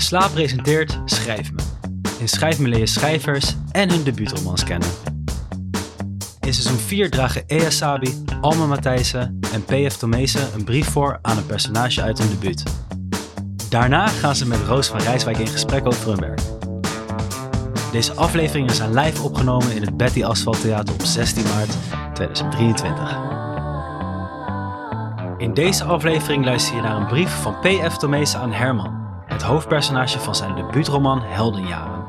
Slaap 0.00 0.32
presenteert 0.32 0.98
Schrijf 1.04 1.52
Me. 1.52 1.62
In 2.18 2.28
Schrijf 2.28 2.58
Me 2.58 2.68
leer 2.68 2.78
je 2.78 2.86
schrijvers 2.86 3.54
en 3.72 3.90
hun 3.90 4.02
debuutromans 4.02 4.64
kennen. 4.64 4.88
In 6.40 6.54
seizoen 6.54 6.78
4 6.78 7.10
dragen 7.10 7.42
Ea 7.46 7.70
Sabi, 7.70 8.24
Alma 8.40 8.66
Matthijssen 8.66 9.40
en 9.52 9.64
P.F. 9.64 9.96
Tomezen 9.96 10.54
een 10.54 10.64
brief 10.64 10.88
voor 10.88 11.18
aan 11.22 11.36
een 11.36 11.46
personage 11.46 12.02
uit 12.02 12.18
hun 12.18 12.28
debuut. 12.28 12.62
Daarna 13.68 14.06
gaan 14.06 14.36
ze 14.36 14.46
met 14.46 14.58
Roos 14.66 14.86
van 14.86 15.00
Rijswijk 15.00 15.38
in 15.38 15.46
gesprek 15.46 15.86
over 15.86 16.08
hun 16.08 16.20
werk. 16.20 16.40
Deze 17.92 18.12
afleveringen 18.12 18.74
zijn 18.74 18.94
live 18.94 19.22
opgenomen 19.22 19.72
in 19.72 19.82
het 19.82 19.96
Betty 19.96 20.24
Asphalt 20.24 20.60
Theater 20.60 20.94
op 20.94 21.02
16 21.02 21.42
maart 21.42 21.76
2023. 22.14 23.18
In 25.38 25.54
deze 25.54 25.84
aflevering 25.84 26.44
luister 26.44 26.76
je 26.76 26.82
naar 26.82 26.96
een 26.96 27.06
brief 27.06 27.42
van 27.42 27.56
P.F. 27.60 27.96
Tomezen 27.96 28.40
aan 28.40 28.52
Herman, 28.52 28.99
het 29.40 29.48
hoofdpersonage 29.48 30.18
van 30.18 30.34
zijn 30.34 30.54
debuutroman 30.54 31.22
Heldenjaren. 31.22 32.06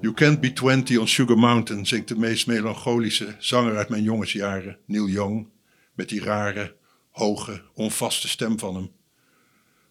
You 0.00 0.14
Can't 0.14 0.40
Be 0.40 0.52
20 0.52 0.98
on 0.98 1.08
Sugar 1.08 1.38
Mountain 1.38 1.86
zingt 1.86 2.08
de 2.08 2.16
meest 2.16 2.46
melancholische 2.46 3.36
zanger 3.38 3.76
uit 3.76 3.88
mijn 3.88 4.02
jongensjaren, 4.02 4.78
Neil 4.86 5.08
Young, 5.08 5.48
met 5.94 6.08
die 6.08 6.22
rare, 6.22 6.76
hoge, 7.10 7.62
onvaste 7.74 8.28
stem 8.28 8.58
van 8.58 8.74
hem. 8.74 8.90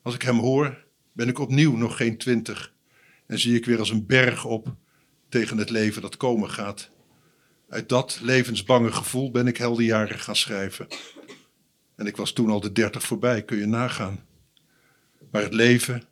Als 0.02 0.16
ik 0.16 0.22
hem 0.22 0.40
hoor, 0.40 0.86
ben 1.14 1.28
ik 1.28 1.40
opnieuw 1.40 1.76
nog 1.76 1.98
geen 1.98 2.18
twintig 2.18 2.74
en 3.28 3.40
zie 3.40 3.56
ik 3.56 3.66
weer 3.66 3.80
als 3.80 3.90
een 3.90 4.06
berg 4.06 4.46
op 4.46 4.76
tegen 5.30 5.58
het 5.58 5.70
leven 5.70 6.02
dat 6.02 6.18
komen 6.18 6.50
gaat. 6.50 6.90
Uit 7.70 7.90
dat 7.90 8.20
levensbange 8.22 8.92
gevoel 8.92 9.32
ben 9.32 9.48
ik 9.48 9.58
heldenjaren 9.58 10.20
gaan 10.20 10.36
schrijven. 10.36 10.88
En 11.98 12.06
ik 12.06 12.16
was 12.16 12.32
toen 12.32 12.50
al 12.50 12.60
de 12.60 12.72
dertig 12.72 13.04
voorbij, 13.04 13.44
kun 13.44 13.58
je 13.58 13.66
nagaan. 13.66 14.26
Maar 15.32 15.42
het 15.42 15.54
leven 15.54 16.04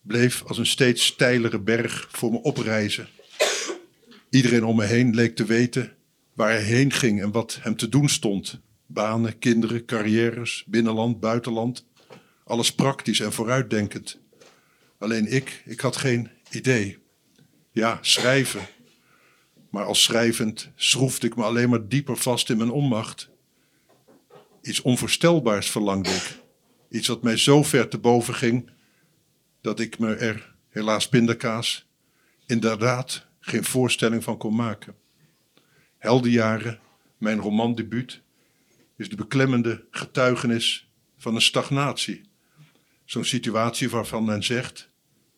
bleef 0.00 0.42
als 0.46 0.58
een 0.58 0.66
steeds 0.66 1.04
steilere 1.04 1.60
berg 1.60 2.08
voor 2.10 2.30
me 2.30 2.42
oprijzen. 2.42 3.08
Iedereen 4.30 4.64
om 4.64 4.76
me 4.76 4.84
heen 4.84 5.14
leek 5.14 5.36
te 5.36 5.44
weten 5.44 5.92
waar 6.32 6.50
hij 6.50 6.62
heen 6.62 6.92
ging 6.92 7.22
en 7.22 7.32
wat 7.32 7.58
hem 7.60 7.76
te 7.76 7.88
doen 7.88 8.08
stond. 8.08 8.60
Banen, 8.86 9.38
kinderen, 9.38 9.84
carrières, 9.84 10.64
binnenland, 10.66 11.20
buitenland. 11.20 11.86
Alles 12.44 12.74
praktisch 12.74 13.20
en 13.20 13.32
vooruitdenkend. 13.32 14.20
Alleen 14.98 15.32
ik, 15.32 15.62
ik 15.64 15.80
had 15.80 15.96
geen 15.96 16.30
idee. 16.50 16.98
Ja, 17.70 17.98
schrijven. 18.00 18.60
Maar 19.70 19.84
als 19.84 20.02
schrijvend 20.02 20.70
schroefde 20.74 21.26
ik 21.26 21.36
me 21.36 21.42
alleen 21.42 21.68
maar 21.68 21.88
dieper 21.88 22.16
vast 22.16 22.50
in 22.50 22.56
mijn 22.56 22.70
onmacht. 22.70 23.30
Iets 24.62 24.80
onvoorstelbaars 24.80 25.70
verlangde 25.70 26.10
ik. 26.10 26.38
Iets 26.88 27.08
wat 27.08 27.22
mij 27.22 27.36
zo 27.36 27.62
ver 27.62 27.88
te 27.88 27.98
boven 27.98 28.34
ging 28.34 28.70
dat 29.60 29.80
ik 29.80 29.98
me 29.98 30.14
er, 30.14 30.54
helaas 30.68 31.08
pindakaas, 31.08 31.86
inderdaad 32.46 33.26
geen 33.40 33.64
voorstelling 33.64 34.24
van 34.24 34.36
kon 34.38 34.54
maken. 34.54 34.94
Heldenjaren, 35.98 36.80
mijn 37.18 37.38
romandebuut, 37.38 38.20
is 38.96 39.08
de 39.08 39.16
beklemmende 39.16 39.84
getuigenis 39.90 40.90
van 41.18 41.34
een 41.34 41.42
stagnatie. 41.42 42.22
Zo'n 43.04 43.24
situatie 43.24 43.90
waarvan 43.90 44.24
men 44.24 44.42
zegt, 44.42 44.88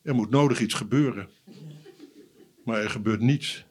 er 0.03 0.15
moet 0.15 0.31
nodig 0.31 0.61
iets 0.61 0.75
gebeuren. 0.75 1.29
Maar 2.65 2.83
er 2.83 2.91
gebeurt 2.91 3.21
niets. 3.21 3.65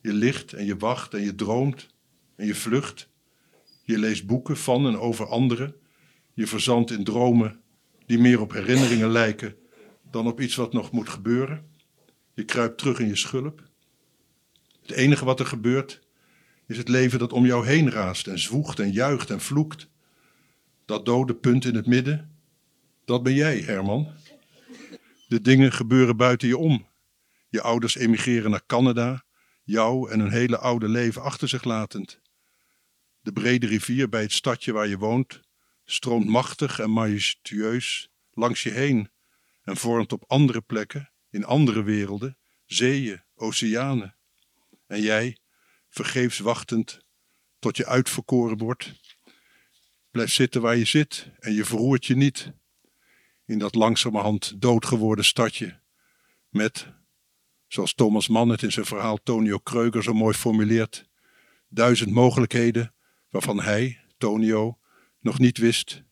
Je 0.00 0.12
ligt 0.12 0.52
en 0.52 0.64
je 0.64 0.76
wacht 0.76 1.14
en 1.14 1.22
je 1.22 1.34
droomt 1.34 1.88
en 2.36 2.46
je 2.46 2.54
vlucht. 2.54 3.08
Je 3.82 3.98
leest 3.98 4.26
boeken 4.26 4.56
van 4.56 4.86
en 4.86 4.98
over 4.98 5.26
anderen. 5.26 5.74
Je 6.34 6.46
verzandt 6.46 6.90
in 6.90 7.04
dromen 7.04 7.60
die 8.06 8.18
meer 8.18 8.40
op 8.40 8.52
herinneringen 8.52 9.10
lijken 9.10 9.56
dan 10.10 10.26
op 10.26 10.40
iets 10.40 10.54
wat 10.54 10.72
nog 10.72 10.90
moet 10.90 11.08
gebeuren. 11.08 11.70
Je 12.34 12.44
kruipt 12.44 12.78
terug 12.78 12.98
in 12.98 13.06
je 13.06 13.16
schulp. 13.16 13.62
Het 14.82 14.90
enige 14.90 15.24
wat 15.24 15.40
er 15.40 15.46
gebeurt 15.46 16.00
is 16.66 16.76
het 16.76 16.88
leven 16.88 17.18
dat 17.18 17.32
om 17.32 17.46
jou 17.46 17.66
heen 17.66 17.90
raast 17.90 18.26
en 18.26 18.38
zwoegt 18.38 18.78
en 18.78 18.92
juicht 18.92 19.30
en 19.30 19.40
vloekt. 19.40 19.88
Dat 20.84 21.04
dode 21.06 21.34
punt 21.34 21.64
in 21.64 21.74
het 21.74 21.86
midden, 21.86 22.36
dat 23.04 23.22
ben 23.22 23.34
jij, 23.34 23.60
Herman. 23.60 24.08
De 25.28 25.40
dingen 25.40 25.72
gebeuren 25.72 26.16
buiten 26.16 26.48
je 26.48 26.56
om. 26.56 26.86
Je 27.48 27.62
ouders 27.62 27.96
emigreren 27.96 28.50
naar 28.50 28.66
Canada, 28.66 29.24
jou 29.64 30.10
en 30.10 30.20
een 30.20 30.30
hele 30.30 30.58
oude 30.58 30.88
leven 30.88 31.22
achter 31.22 31.48
zich 31.48 31.64
latend. 31.64 32.20
De 33.22 33.32
brede 33.32 33.66
rivier 33.66 34.08
bij 34.08 34.22
het 34.22 34.32
stadje 34.32 34.72
waar 34.72 34.86
je 34.86 34.98
woont 34.98 35.40
stroomt 35.84 36.26
machtig 36.26 36.78
en 36.78 36.90
majestueus 36.90 38.08
langs 38.30 38.62
je 38.62 38.70
heen 38.70 39.10
en 39.62 39.76
vormt 39.76 40.12
op 40.12 40.24
andere 40.26 40.60
plekken, 40.60 41.12
in 41.30 41.44
andere 41.44 41.82
werelden, 41.82 42.38
zeeën, 42.64 43.22
oceanen. 43.34 44.16
En 44.86 45.00
jij, 45.00 45.38
vergeefs 45.88 46.38
wachtend 46.38 47.00
tot 47.58 47.76
je 47.76 47.86
uitverkoren 47.86 48.58
wordt, 48.58 48.92
blijft 50.10 50.32
zitten 50.32 50.60
waar 50.60 50.76
je 50.76 50.84
zit 50.84 51.30
en 51.38 51.52
je 51.52 51.64
verroert 51.64 52.06
je 52.06 52.16
niet 52.16 52.52
in 53.44 53.58
dat 53.58 53.74
langzamerhand 53.74 54.60
doodgeworden 54.60 55.24
stadje 55.24 55.80
met, 56.48 56.86
zoals 57.66 57.94
Thomas 57.94 58.28
Mann 58.28 58.50
het 58.50 58.62
in 58.62 58.72
zijn 58.72 58.86
verhaal 58.86 59.22
Tonio 59.22 59.58
Kreuger 59.58 60.02
zo 60.02 60.12
mooi 60.12 60.34
formuleert, 60.34 61.08
duizend 61.68 62.10
mogelijkheden 62.10 62.94
waarvan 63.32 63.60
hij, 63.60 64.04
Tonio, 64.18 64.78
nog 65.20 65.38
niet 65.38 65.58
wist 65.58 66.02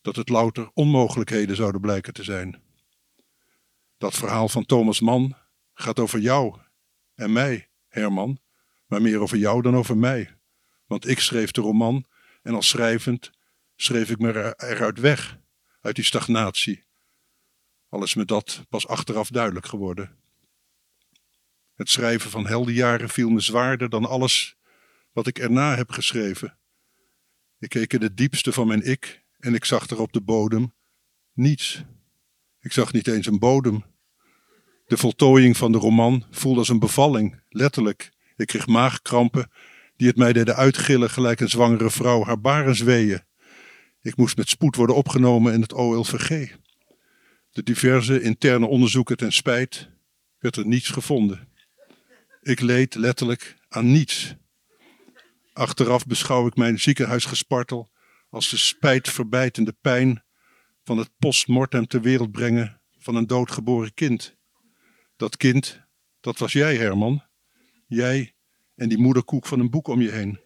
dat 0.00 0.16
het 0.16 0.28
louter 0.28 0.70
onmogelijkheden 0.74 1.56
zouden 1.56 1.80
blijken 1.80 2.12
te 2.12 2.22
zijn. 2.22 2.62
Dat 3.98 4.14
verhaal 4.14 4.48
van 4.48 4.66
Thomas 4.66 5.00
Mann 5.00 5.36
gaat 5.74 5.98
over 5.98 6.18
jou 6.18 6.58
en 7.14 7.32
mij, 7.32 7.68
Herman, 7.88 8.40
maar 8.86 9.02
meer 9.02 9.20
over 9.20 9.36
jou 9.36 9.62
dan 9.62 9.76
over 9.76 9.96
mij. 9.96 10.36
Want 10.86 11.08
ik 11.08 11.20
schreef 11.20 11.50
de 11.50 11.60
roman 11.60 12.04
en 12.42 12.54
als 12.54 12.68
schrijvend 12.68 13.30
schreef 13.76 14.10
ik 14.10 14.18
me 14.18 14.54
eruit 14.56 14.98
weg, 14.98 15.38
uit 15.80 15.94
die 15.94 16.04
stagnatie. 16.04 16.84
Al 17.88 18.02
is 18.02 18.14
me 18.14 18.24
dat 18.24 18.64
pas 18.68 18.86
achteraf 18.86 19.28
duidelijk 19.28 19.66
geworden. 19.66 20.18
Het 21.74 21.90
schrijven 21.90 22.30
van 22.30 22.46
heldenjaren 22.46 23.08
viel 23.08 23.30
me 23.30 23.40
zwaarder 23.40 23.88
dan 23.88 24.04
alles 24.04 24.58
wat 25.12 25.26
ik 25.26 25.38
erna 25.38 25.76
heb 25.76 25.90
geschreven. 25.90 26.58
Ik 27.58 27.68
keek 27.68 27.92
in 27.92 28.02
het 28.02 28.16
diepste 28.16 28.52
van 28.52 28.66
mijn 28.66 28.82
ik 28.82 29.22
en 29.38 29.54
ik 29.54 29.64
zag 29.64 29.86
er 29.88 30.00
op 30.00 30.12
de 30.12 30.20
bodem 30.20 30.74
niets. 31.32 31.82
Ik 32.60 32.72
zag 32.72 32.92
niet 32.92 33.08
eens 33.08 33.26
een 33.26 33.38
bodem. 33.38 33.84
De 34.86 34.96
voltooiing 34.96 35.56
van 35.56 35.72
de 35.72 35.78
roman 35.78 36.24
voelde 36.30 36.58
als 36.58 36.68
een 36.68 36.78
bevalling, 36.78 37.40
letterlijk. 37.48 38.10
Ik 38.36 38.46
kreeg 38.46 38.66
maagkrampen 38.66 39.50
die 39.96 40.08
het 40.08 40.16
mij 40.16 40.32
deden 40.32 40.56
uitgillen 40.56 41.10
gelijk 41.10 41.40
een 41.40 41.48
zwangere 41.48 41.90
vrouw 41.90 42.24
haar 42.24 42.40
baren 42.40 42.76
zweeën. 42.76 43.22
Ik 44.02 44.16
moest 44.16 44.36
met 44.36 44.48
spoed 44.48 44.76
worden 44.76 44.96
opgenomen 44.96 45.52
in 45.52 45.60
het 45.60 45.72
OLVG. 45.72 46.56
De 47.50 47.62
diverse 47.62 48.22
interne 48.22 48.66
onderzoeken 48.66 49.16
ten 49.16 49.32
spijt 49.32 49.88
werd 50.38 50.56
er 50.56 50.66
niets 50.66 50.88
gevonden. 50.88 51.48
Ik 52.42 52.60
leed 52.60 52.94
letterlijk 52.94 53.56
aan 53.68 53.92
niets. 53.92 54.34
Achteraf 55.52 56.06
beschouw 56.06 56.46
ik 56.46 56.56
mijn 56.56 56.80
ziekenhuisgespartel 56.80 57.90
als 58.28 58.50
de 58.50 58.56
spijtverbijtende 58.56 59.76
pijn 59.80 60.24
van 60.84 60.98
het 60.98 61.10
postmortem 61.18 61.86
ter 61.86 62.00
wereld 62.00 62.30
brengen 62.30 62.80
van 62.98 63.14
een 63.14 63.26
doodgeboren 63.26 63.94
kind. 63.94 64.36
Dat 65.16 65.36
kind, 65.36 65.80
dat 66.20 66.38
was 66.38 66.52
jij, 66.52 66.76
Herman. 66.76 67.22
Jij 67.86 68.34
en 68.74 68.88
die 68.88 68.98
moederkoek 68.98 69.46
van 69.46 69.60
een 69.60 69.70
boek 69.70 69.88
om 69.88 70.00
je 70.00 70.10
heen. 70.10 70.40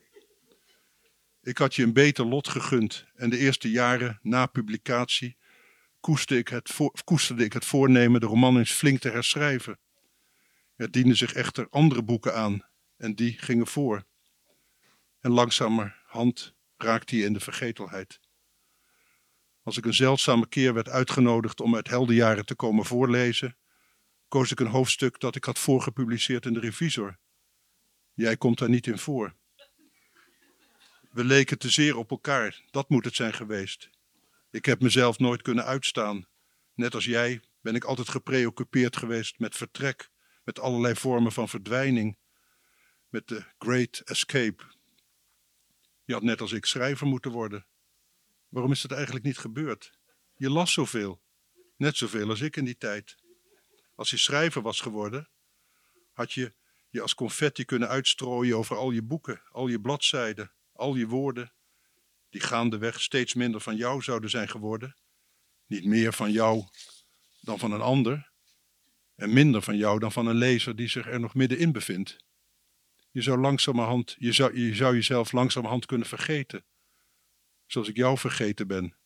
Ik 1.42 1.58
had 1.58 1.74
je 1.74 1.82
een 1.82 1.92
beter 1.92 2.24
lot 2.24 2.48
gegund 2.48 3.06
en 3.14 3.30
de 3.30 3.38
eerste 3.38 3.70
jaren 3.70 4.18
na 4.22 4.46
publicatie 4.46 5.36
koesterde 6.00 6.38
ik 6.40 6.48
het, 6.48 6.78
ik 7.36 7.52
het 7.52 7.64
voornemen 7.64 8.20
de 8.20 8.26
roman 8.26 8.58
eens 8.58 8.72
flink 8.72 9.00
te 9.00 9.10
herschrijven. 9.10 9.78
Er 10.76 10.90
dienden 10.90 11.16
zich 11.16 11.34
echter 11.34 11.66
andere 11.70 12.02
boeken 12.02 12.34
aan 12.34 12.66
en 12.96 13.14
die 13.14 13.38
gingen 13.38 13.66
voor. 13.66 14.04
En 15.24 15.30
langzamerhand 15.30 16.54
raakte 16.76 17.16
hij 17.16 17.24
in 17.24 17.32
de 17.32 17.40
vergetelheid. 17.40 18.20
Als 19.62 19.76
ik 19.76 19.84
een 19.84 19.94
zeldzame 19.94 20.48
keer 20.48 20.74
werd 20.74 20.88
uitgenodigd 20.88 21.60
om 21.60 21.74
uit 21.74 21.88
heldenjaren 21.88 22.46
te 22.46 22.54
komen 22.54 22.84
voorlezen, 22.84 23.56
koos 24.28 24.50
ik 24.50 24.60
een 24.60 24.66
hoofdstuk 24.66 25.20
dat 25.20 25.36
ik 25.36 25.44
had 25.44 25.58
voorgepubliceerd 25.58 26.46
in 26.46 26.52
de 26.52 26.60
Revisor. 26.60 27.18
Jij 28.14 28.36
komt 28.36 28.58
daar 28.58 28.68
niet 28.68 28.86
in 28.86 28.98
voor. 28.98 29.34
We 31.10 31.24
leken 31.24 31.58
te 31.58 31.70
zeer 31.70 31.96
op 31.96 32.10
elkaar, 32.10 32.62
dat 32.70 32.88
moet 32.88 33.04
het 33.04 33.14
zijn 33.14 33.34
geweest. 33.34 33.90
Ik 34.50 34.64
heb 34.64 34.80
mezelf 34.80 35.18
nooit 35.18 35.42
kunnen 35.42 35.64
uitstaan. 35.64 36.26
Net 36.74 36.94
als 36.94 37.04
jij 37.04 37.40
ben 37.60 37.74
ik 37.74 37.84
altijd 37.84 38.08
gepreoccupeerd 38.08 38.96
geweest 38.96 39.38
met 39.38 39.56
vertrek, 39.56 40.10
met 40.42 40.60
allerlei 40.60 40.94
vormen 40.94 41.32
van 41.32 41.48
verdwijning, 41.48 42.16
met 43.08 43.28
de 43.28 43.44
Great 43.58 44.02
Escape. 44.04 44.72
Je 46.04 46.12
had 46.12 46.22
net 46.22 46.40
als 46.40 46.52
ik 46.52 46.66
schrijver 46.66 47.06
moeten 47.06 47.30
worden. 47.30 47.66
Waarom 48.48 48.72
is 48.72 48.80
dat 48.80 48.92
eigenlijk 48.92 49.24
niet 49.24 49.38
gebeurd? 49.38 49.98
Je 50.34 50.50
las 50.50 50.72
zoveel. 50.72 51.22
Net 51.76 51.96
zoveel 51.96 52.28
als 52.28 52.40
ik 52.40 52.56
in 52.56 52.64
die 52.64 52.76
tijd. 52.76 53.16
Als 53.94 54.10
je 54.10 54.16
schrijver 54.16 54.62
was 54.62 54.80
geworden, 54.80 55.30
had 56.12 56.32
je 56.32 56.54
je 56.88 57.00
als 57.00 57.14
confetti 57.14 57.64
kunnen 57.64 57.88
uitstrooien 57.88 58.56
over 58.56 58.76
al 58.76 58.90
je 58.90 59.02
boeken, 59.02 59.42
al 59.50 59.68
je 59.68 59.80
bladzijden, 59.80 60.52
al 60.72 60.94
je 60.94 61.06
woorden, 61.06 61.52
die 62.30 62.40
gaandeweg 62.40 63.00
steeds 63.00 63.34
minder 63.34 63.60
van 63.60 63.76
jou 63.76 64.02
zouden 64.02 64.30
zijn 64.30 64.48
geworden. 64.48 64.96
Niet 65.66 65.84
meer 65.84 66.12
van 66.12 66.32
jou 66.32 66.64
dan 67.40 67.58
van 67.58 67.72
een 67.72 67.80
ander, 67.80 68.32
en 69.14 69.32
minder 69.32 69.62
van 69.62 69.76
jou 69.76 69.98
dan 69.98 70.12
van 70.12 70.26
een 70.26 70.36
lezer 70.36 70.76
die 70.76 70.88
zich 70.88 71.06
er 71.06 71.20
nog 71.20 71.34
middenin 71.34 71.72
bevindt. 71.72 72.24
Je 73.14 73.22
zou 73.22 73.38
langzamerhand, 73.38 74.16
je 74.18 74.32
zou, 74.32 74.58
je 74.58 74.74
zou 74.74 74.94
jezelf 74.94 75.32
langzamerhand 75.32 75.86
kunnen 75.86 76.06
vergeten, 76.06 76.64
zoals 77.66 77.88
ik 77.88 77.96
jou 77.96 78.18
vergeten 78.18 78.66
ben. 78.66 78.96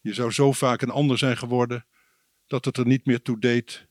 Je 0.00 0.14
zou 0.14 0.30
zo 0.30 0.52
vaak 0.52 0.82
een 0.82 0.90
ander 0.90 1.18
zijn 1.18 1.36
geworden 1.36 1.86
dat 2.46 2.64
het 2.64 2.76
er 2.76 2.86
niet 2.86 3.06
meer 3.06 3.22
toe 3.22 3.40
deed 3.40 3.88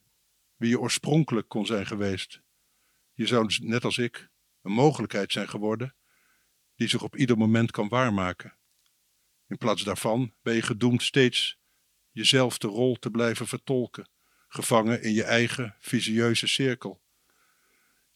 wie 0.56 0.68
je 0.68 0.80
oorspronkelijk 0.80 1.48
kon 1.48 1.66
zijn 1.66 1.86
geweest. 1.86 2.42
Je 3.12 3.26
zou, 3.26 3.54
net 3.60 3.84
als 3.84 3.98
ik, 3.98 4.28
een 4.62 4.72
mogelijkheid 4.72 5.32
zijn 5.32 5.48
geworden 5.48 5.94
die 6.74 6.88
zich 6.88 7.02
op 7.02 7.16
ieder 7.16 7.38
moment 7.38 7.70
kan 7.70 7.88
waarmaken. 7.88 8.56
In 9.46 9.58
plaats 9.58 9.82
daarvan 9.82 10.34
ben 10.42 10.54
je 10.54 10.62
gedoemd 10.62 11.02
steeds 11.02 11.58
jezelf 12.10 12.58
de 12.58 12.68
rol 12.68 12.94
te 12.94 13.10
blijven 13.10 13.46
vertolken, 13.46 14.08
gevangen 14.48 15.02
in 15.02 15.12
je 15.12 15.24
eigen 15.24 15.76
visieuze 15.78 16.46
cirkel. 16.46 17.04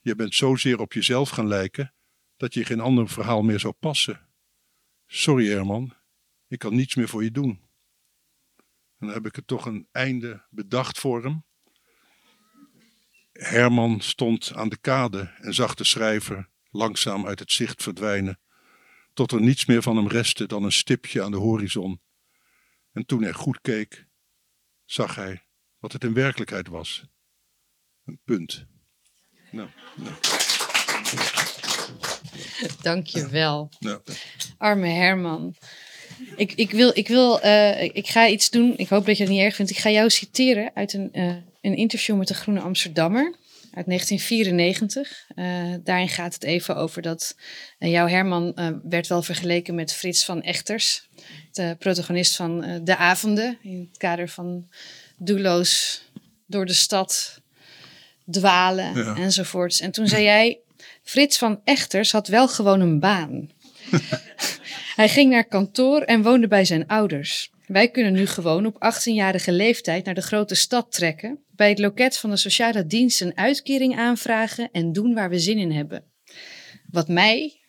Je 0.00 0.14
bent 0.14 0.34
zozeer 0.34 0.80
op 0.80 0.92
jezelf 0.92 1.30
gaan 1.30 1.46
lijken 1.46 1.94
dat 2.36 2.54
je 2.54 2.64
geen 2.64 2.80
ander 2.80 3.08
verhaal 3.08 3.42
meer 3.42 3.60
zou 3.60 3.72
passen. 3.72 4.28
Sorry 5.06 5.48
Herman, 5.48 5.94
ik 6.48 6.58
kan 6.58 6.74
niets 6.74 6.94
meer 6.94 7.08
voor 7.08 7.24
je 7.24 7.30
doen. 7.30 7.68
En 8.98 9.06
dan 9.06 9.14
heb 9.14 9.26
ik 9.26 9.36
er 9.36 9.44
toch 9.44 9.66
een 9.66 9.88
einde 9.92 10.46
bedacht 10.50 10.98
voor 10.98 11.22
hem. 11.22 11.44
Herman 13.32 14.00
stond 14.00 14.54
aan 14.54 14.68
de 14.68 14.76
kade 14.76 15.34
en 15.38 15.54
zag 15.54 15.74
de 15.74 15.84
schrijver 15.84 16.48
langzaam 16.70 17.26
uit 17.26 17.38
het 17.38 17.52
zicht 17.52 17.82
verdwijnen, 17.82 18.40
tot 19.12 19.32
er 19.32 19.40
niets 19.40 19.66
meer 19.66 19.82
van 19.82 19.96
hem 19.96 20.08
restte 20.08 20.46
dan 20.46 20.62
een 20.62 20.72
stipje 20.72 21.22
aan 21.22 21.30
de 21.30 21.36
horizon. 21.36 22.00
En 22.92 23.06
toen 23.06 23.22
hij 23.22 23.32
goed 23.32 23.60
keek, 23.60 24.06
zag 24.84 25.14
hij 25.14 25.46
wat 25.78 25.92
het 25.92 26.04
in 26.04 26.14
werkelijkheid 26.14 26.68
was. 26.68 27.04
Een 28.04 28.20
punt. 28.24 28.66
Nou, 29.50 29.68
nou. 29.94 30.14
Dank 32.82 33.06
je 33.06 33.28
wel. 33.28 33.68
nou. 33.78 34.00
Arme 34.58 34.88
Herman. 34.88 35.56
Ik, 36.36 36.52
ik, 36.52 36.70
wil, 36.70 36.90
ik, 36.94 37.08
wil 37.08 37.40
eh, 37.40 37.82
ik 37.82 38.08
ga 38.08 38.28
iets 38.28 38.50
doen. 38.50 38.74
Ik 38.76 38.88
hoop 38.88 39.06
dat 39.06 39.16
je 39.16 39.22
het 39.22 39.32
niet 39.32 39.42
erg 39.42 39.54
vindt. 39.54 39.70
Ik 39.70 39.78
ga 39.78 39.90
jou 39.90 40.10
citeren 40.10 40.70
uit 40.74 40.92
een, 40.92 41.12
eh, 41.12 41.34
een 41.60 41.76
interview 41.76 42.16
met 42.16 42.28
de 42.28 42.34
Groene 42.34 42.60
Amsterdammer 42.60 43.34
uit 43.74 43.86
1994. 43.86 45.24
Eh, 45.34 45.74
daarin 45.84 46.08
gaat 46.08 46.34
het 46.34 46.42
even 46.42 46.76
over 46.76 47.02
dat 47.02 47.36
jouw 47.78 48.06
Herman 48.06 48.80
werd 48.82 49.06
wel 49.06 49.22
vergeleken 49.22 49.74
met 49.74 49.92
Frits 49.92 50.24
van 50.24 50.42
Echters, 50.42 51.08
de 51.52 51.76
protagonist 51.78 52.36
van 52.36 52.80
De 52.84 52.96
Avonden, 52.96 53.58
in 53.62 53.88
het 53.88 53.98
kader 53.98 54.28
van 54.28 54.68
doelloos 55.16 56.02
door 56.46 56.66
de 56.66 56.72
stad 56.72 57.39
dwalen 58.30 58.94
Ja. 58.94 59.16
enzovoorts. 59.16 59.80
En 59.80 59.90
toen 59.90 60.08
zei 60.08 60.22
jij, 60.22 60.58
Frits 61.02 61.38
van 61.38 61.60
Echters 61.64 62.12
had 62.12 62.28
wel 62.28 62.48
gewoon 62.48 62.80
een 62.80 63.00
baan. 63.00 63.50
Hij 64.96 65.08
ging 65.08 65.30
naar 65.30 65.44
kantoor 65.44 66.00
en 66.02 66.22
woonde 66.22 66.48
bij 66.48 66.64
zijn 66.64 66.86
ouders. 66.86 67.50
Wij 67.66 67.88
kunnen 67.90 68.12
nu 68.12 68.26
gewoon 68.26 68.66
op 68.66 68.74
18-jarige 68.74 69.52
leeftijd 69.52 70.04
naar 70.04 70.14
de 70.14 70.20
grote 70.22 70.54
stad 70.54 70.92
trekken, 70.92 71.38
bij 71.50 71.68
het 71.68 71.78
loket 71.78 72.16
van 72.16 72.30
de 72.30 72.36
sociale 72.36 72.86
dienst 72.86 73.20
een 73.20 73.36
uitkering 73.36 73.98
aanvragen 73.98 74.68
en 74.72 74.92
doen 74.92 75.14
waar 75.14 75.30
we 75.30 75.38
zin 75.38 75.58
in 75.58 75.72
hebben. 75.72 76.04
Wat 76.90 77.08
mij 77.08 77.60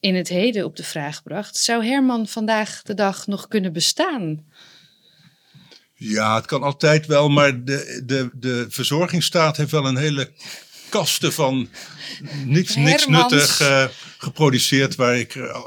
in 0.00 0.14
het 0.14 0.28
heden 0.28 0.64
op 0.64 0.76
de 0.76 0.84
vraag 0.84 1.22
bracht, 1.22 1.56
zou 1.56 1.84
Herman 1.84 2.26
vandaag 2.26 2.82
de 2.82 2.94
dag 2.94 3.26
nog 3.26 3.48
kunnen 3.48 3.72
bestaan? 3.72 4.44
Ja, 5.98 6.34
het 6.34 6.46
kan 6.46 6.62
altijd 6.62 7.06
wel, 7.06 7.28
maar 7.28 7.64
de, 7.64 8.02
de, 8.06 8.30
de 8.32 8.66
verzorgingsstaat 8.68 9.56
heeft 9.56 9.70
wel 9.70 9.86
een 9.86 9.96
hele 9.96 10.30
kasten 10.88 11.32
van 11.32 11.68
niks, 12.44 12.76
niks 12.76 13.04
Hermans. 13.04 13.32
nuttig 13.32 13.60
eh, 13.60 13.88
geproduceerd. 14.18 14.94
Waar 14.94 15.16
ik, 15.16 15.34
eh, 15.34 15.60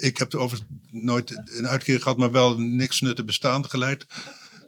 ik 0.00 0.18
heb 0.18 0.34
over 0.34 0.58
nooit 0.90 1.42
een 1.44 1.68
uitkering 1.68 2.02
gehad, 2.02 2.18
maar 2.18 2.30
wel 2.30 2.58
niks 2.58 3.00
nuttig 3.00 3.24
bestaan 3.24 3.68
geleid. 3.68 4.06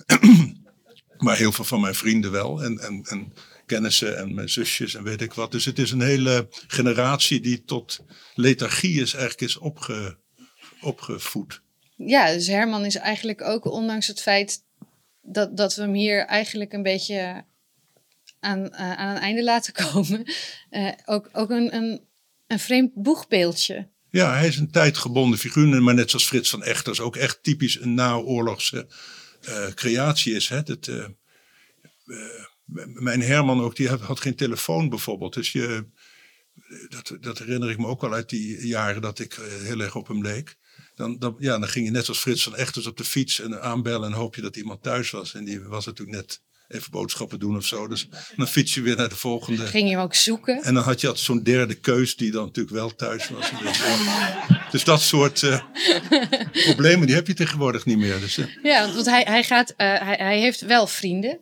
maar 1.24 1.36
heel 1.36 1.52
veel 1.52 1.64
van 1.64 1.80
mijn 1.80 1.94
vrienden 1.94 2.30
wel. 2.30 2.62
En, 2.62 2.78
en, 2.78 3.04
en 3.08 3.32
kennissen 3.66 4.18
en 4.18 4.34
mijn 4.34 4.48
zusjes 4.48 4.94
en 4.94 5.02
weet 5.02 5.20
ik 5.22 5.32
wat. 5.32 5.52
Dus 5.52 5.64
het 5.64 5.78
is 5.78 5.90
een 5.90 6.02
hele 6.02 6.48
generatie 6.66 7.40
die 7.40 7.64
tot 7.64 8.00
lethargie 8.34 9.00
is, 9.00 9.12
eigenlijk 9.14 9.50
is 9.50 9.58
opge, 9.58 10.18
opgevoed. 10.80 11.62
Ja, 11.96 12.32
dus 12.32 12.46
Herman 12.46 12.84
is 12.84 12.94
eigenlijk 12.94 13.42
ook, 13.42 13.64
ondanks 13.64 14.06
het 14.06 14.22
feit 14.22 14.62
dat, 15.24 15.56
dat 15.56 15.74
we 15.74 15.82
hem 15.82 15.94
hier 15.94 16.24
eigenlijk 16.24 16.72
een 16.72 16.82
beetje 16.82 17.44
aan, 18.40 18.70
eh, 18.70 18.92
aan 18.92 19.16
een 19.16 19.22
einde 19.22 19.44
laten 19.44 19.72
komen, 19.92 20.24
eh, 20.70 20.92
ook, 21.04 21.28
ook 21.32 21.50
een, 21.50 21.74
een, 21.74 22.00
een 22.46 22.58
vreemd 22.58 22.94
boegbeeldje. 22.94 23.88
Ja, 24.10 24.34
hij 24.34 24.46
is 24.46 24.56
een 24.56 24.70
tijdgebonden 24.70 25.38
figuur, 25.38 25.82
maar 25.82 25.94
net 25.94 26.10
zoals 26.10 26.26
Frits 26.26 26.50
van 26.50 26.62
Echters 26.62 27.00
ook 27.00 27.16
echt 27.16 27.42
typisch 27.42 27.80
een 27.80 27.94
naoorlogse 27.94 28.86
eh, 29.40 29.66
creatie 29.66 30.34
is. 30.34 30.48
Hè? 30.48 30.60
Mijn 32.94 33.22
Herman 33.22 33.60
ook, 33.60 33.76
die 33.76 33.88
had, 33.88 34.00
had 34.00 34.20
geen 34.20 34.36
telefoon 34.36 34.88
bijvoorbeeld. 34.88 35.34
Dus 35.34 35.52
je, 35.52 35.86
dat, 36.88 37.16
dat 37.20 37.38
herinner 37.38 37.70
ik 37.70 37.78
me 37.78 37.86
ook 37.86 38.00
wel 38.00 38.14
uit 38.14 38.28
die 38.28 38.66
jaren 38.66 39.02
dat 39.02 39.18
ik 39.18 39.38
heel 39.62 39.80
erg 39.80 39.96
op 39.96 40.08
hem 40.08 40.22
leek. 40.22 40.56
Dan, 40.94 41.18
dan, 41.18 41.36
ja, 41.38 41.58
dan 41.58 41.68
ging 41.68 41.84
je 41.84 41.90
net 41.90 42.08
als 42.08 42.18
Frits 42.18 42.42
van 42.42 42.56
Echters 42.56 42.86
op 42.86 42.96
de 42.96 43.04
fiets 43.04 43.40
en 43.40 43.62
aanbellen 43.62 44.08
en 44.08 44.16
hoop 44.16 44.34
je 44.34 44.42
dat 44.42 44.56
iemand 44.56 44.82
thuis 44.82 45.10
was. 45.10 45.34
En 45.34 45.44
die 45.44 45.60
was 45.60 45.86
natuurlijk 45.86 46.16
net 46.16 46.40
even 46.68 46.90
boodschappen 46.90 47.38
doen 47.38 47.56
of 47.56 47.66
zo. 47.66 47.88
Dus 47.88 48.08
dan 48.36 48.48
fiets 48.48 48.74
je 48.74 48.80
weer 48.80 48.96
naar 48.96 49.08
de 49.08 49.16
volgende. 49.16 49.66
Ging 49.66 49.88
je 49.88 49.94
hem 49.94 50.04
ook 50.04 50.14
zoeken? 50.14 50.62
En 50.62 50.74
dan 50.74 50.82
had 50.82 51.00
je 51.00 51.12
zo'n 51.14 51.42
derde 51.42 51.74
keus 51.74 52.16
die 52.16 52.30
dan 52.30 52.44
natuurlijk 52.44 52.74
wel 52.74 52.94
thuis 52.94 53.28
was. 53.28 53.50
Dus, 53.62 53.80
dus 54.70 54.84
dat 54.84 55.00
soort 55.00 55.42
eh, 55.42 55.62
problemen 56.64 57.06
die 57.06 57.16
heb 57.16 57.26
je 57.26 57.34
tegenwoordig 57.34 57.84
niet 57.84 57.98
meer. 57.98 58.20
Dus, 58.20 58.38
eh, 58.38 58.46
Ja, 58.62 58.92
want 58.94 59.06
hij, 59.06 59.22
hij, 59.22 59.42
gaat, 59.42 59.70
eh, 59.76 60.00
hij, 60.00 60.16
hij 60.18 60.38
heeft 60.38 60.60
wel 60.60 60.86
vrienden, 60.86 61.38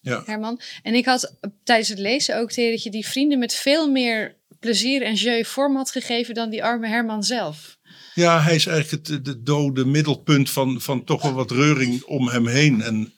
ja. 0.00 0.22
Herman. 0.26 0.60
En 0.82 0.94
ik 0.94 1.04
had 1.04 1.36
tijdens 1.64 1.88
het 1.88 1.98
lezen 1.98 2.38
ook 2.38 2.50
idee 2.50 2.70
dat 2.70 2.82
je 2.82 2.90
die 2.90 3.06
vrienden 3.06 3.38
met 3.38 3.54
veel 3.54 3.90
meer 3.90 4.36
plezier 4.60 5.02
en 5.02 5.14
jeu 5.14 5.44
vorm 5.44 5.76
had 5.76 5.90
gegeven 5.90 6.34
dan 6.34 6.50
die 6.50 6.64
arme 6.64 6.88
Herman 6.88 7.22
zelf. 7.22 7.78
Ja, 8.14 8.40
hij 8.40 8.54
is 8.54 8.66
eigenlijk 8.66 9.08
het 9.08 9.24
de 9.24 9.42
dode 9.42 9.84
middelpunt 9.84 10.50
van, 10.50 10.80
van 10.80 11.04
toch 11.04 11.22
wel 11.22 11.32
wat 11.32 11.50
reuring 11.50 12.02
om 12.02 12.28
hem 12.28 12.46
heen. 12.46 12.82
En 12.82 13.12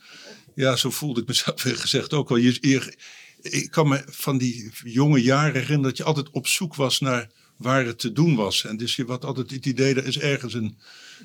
ja, 0.55 0.77
zo 0.77 0.91
voelde 0.91 1.21
ik 1.21 1.27
mezelf 1.27 1.63
weer 1.63 1.77
gezegd 1.77 2.13
ook 2.13 2.29
wel. 2.29 2.39
Je, 2.39 2.57
je- 2.61 2.97
ik 3.41 3.71
kan 3.71 3.89
me 3.89 4.03
van 4.07 4.39
die 4.39 4.71
jonge 4.85 5.23
jaren 5.23 5.53
herinneren 5.53 5.83
dat 5.83 5.97
je 5.97 6.05
altijd 6.05 6.31
op 6.31 6.47
zoek 6.47 6.75
was 6.75 7.01
naar 7.01 7.31
waar 7.57 7.85
het 7.87 7.99
te 7.99 8.13
doen 8.13 8.35
was. 8.35 8.65
En 8.65 8.77
dus 8.77 8.97
je 8.97 9.05
had 9.05 9.25
altijd 9.25 9.51
het 9.51 9.67
idee, 9.67 9.95
er 9.95 10.07
is 10.07 10.19
ergens 10.19 10.55
een, 10.55 10.79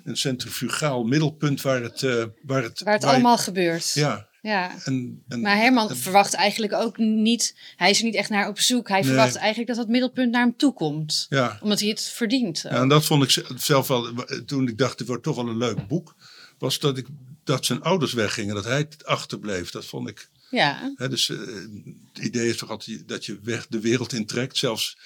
een 0.03 0.17
centrifugaal 0.17 1.03
middelpunt 1.03 1.61
waar 1.61 1.81
het... 1.81 2.03
eh, 2.03 2.23
waar 2.41 2.63
het, 2.63 2.81
Waar 2.83 2.93
het 2.93 3.03
allemaal 3.03 3.37
gebeurt. 3.37 3.91
Ja, 3.93 4.28
ja. 4.41 4.75
en, 4.85 5.23
en, 5.27 5.41
Maar 5.41 5.55
Herman 5.57 5.89
en- 5.89 5.97
verwacht 5.97 6.33
eigenlijk 6.33 6.73
ook 6.73 6.97
niet, 6.97 7.55
hij 7.75 7.89
is 7.89 7.97
er 7.99 8.05
niet 8.05 8.15
echt 8.15 8.29
naar 8.29 8.47
op 8.47 8.59
zoek. 8.59 8.87
Hij 8.87 8.99
Nee. 8.99 9.07
verwacht 9.07 9.35
eigenlijk 9.35 9.67
dat 9.67 9.77
het 9.77 9.87
middelpunt 9.87 10.31
naar 10.31 10.41
hem 10.41 10.57
toe 10.57 10.73
komt. 10.73 11.25
ja. 11.29 11.57
Omdat 11.61 11.79
hij 11.79 11.89
het 11.89 12.01
verdient. 12.01 12.59
Ja, 12.61 12.69
en 12.69 12.87
dat 12.87 13.05
vond 13.05 13.23
ik 13.23 13.43
zelf 13.57 13.87
wel, 13.87 14.13
toen 14.45 14.67
ik 14.67 14.77
dacht, 14.77 14.99
het 14.99 15.07
wordt 15.07 15.23
toch 15.23 15.35
wel 15.35 15.47
een 15.47 15.57
leuk 15.57 15.87
boek, 15.87 16.15
was 16.57 16.79
dat, 16.79 16.97
ik, 16.97 17.07
dat 17.43 17.65
zijn 17.65 17.81
ouders 17.81 18.13
weggingen, 18.13 18.55
dat 18.55 18.63
hij 18.65 18.87
achterbleef. 19.05 19.71
Dat 19.71 19.85
vond 19.85 20.09
ik, 20.09 20.29
Ja, 20.51 20.93
dus 21.09 21.29
eh, 21.29 21.37
het 22.13 22.25
idee 22.25 22.49
is 22.49 22.57
toch 22.57 22.69
altijd 22.69 23.07
dat 23.07 23.25
je 23.25 23.39
weg 23.43 23.67
de 23.67 23.79
wereld 23.79 24.13
intrekt, 24.13 24.57
zelfs 24.57 24.97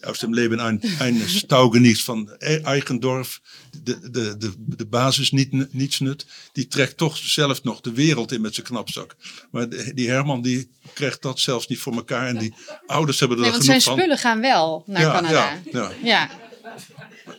aus 0.00 0.18
dem 0.18 0.34
Leben 0.34 0.58
ein, 0.60 0.80
eines 0.98 1.44
Taugenichts 1.46 2.02
van 2.02 2.34
E- 2.38 2.60
Eigendorf, 2.60 3.40
de, 3.82 4.10
de, 4.10 4.36
de, 4.36 4.52
de 4.56 4.86
basis 4.86 5.30
niet, 5.30 5.72
niets 5.72 5.98
nut, 6.00 6.26
die 6.52 6.66
trekt 6.66 6.96
toch 6.96 7.16
zelf 7.16 7.62
nog 7.62 7.80
de 7.80 7.92
wereld 7.92 8.32
in 8.32 8.40
met 8.40 8.54
zijn 8.54 8.66
knapzak. 8.66 9.16
Maar 9.50 9.68
de- 9.68 9.94
die 9.94 10.08
Herman 10.08 10.42
die 10.42 10.70
krijgt 10.94 11.22
dat 11.22 11.40
zelfs 11.40 11.66
niet 11.66 11.78
voor 11.78 11.94
elkaar 11.94 12.26
en 12.26 12.38
die 12.38 12.54
ouders 12.86 13.20
hebben 13.20 13.36
er 13.36 13.42
nee, 13.42 13.52
wel 13.52 13.60
want 13.66 13.70
zijn 13.70 13.80
genoeg 13.80 13.98
van. 13.98 13.98
spullen 13.98 14.18
gaan 14.18 14.40
wel 14.40 14.82
naar 14.86 15.00
Ja, 15.02 15.12
Canada. 15.12 15.32
ja, 15.32 15.60
ja. 15.72 15.92
ja. 16.02 16.30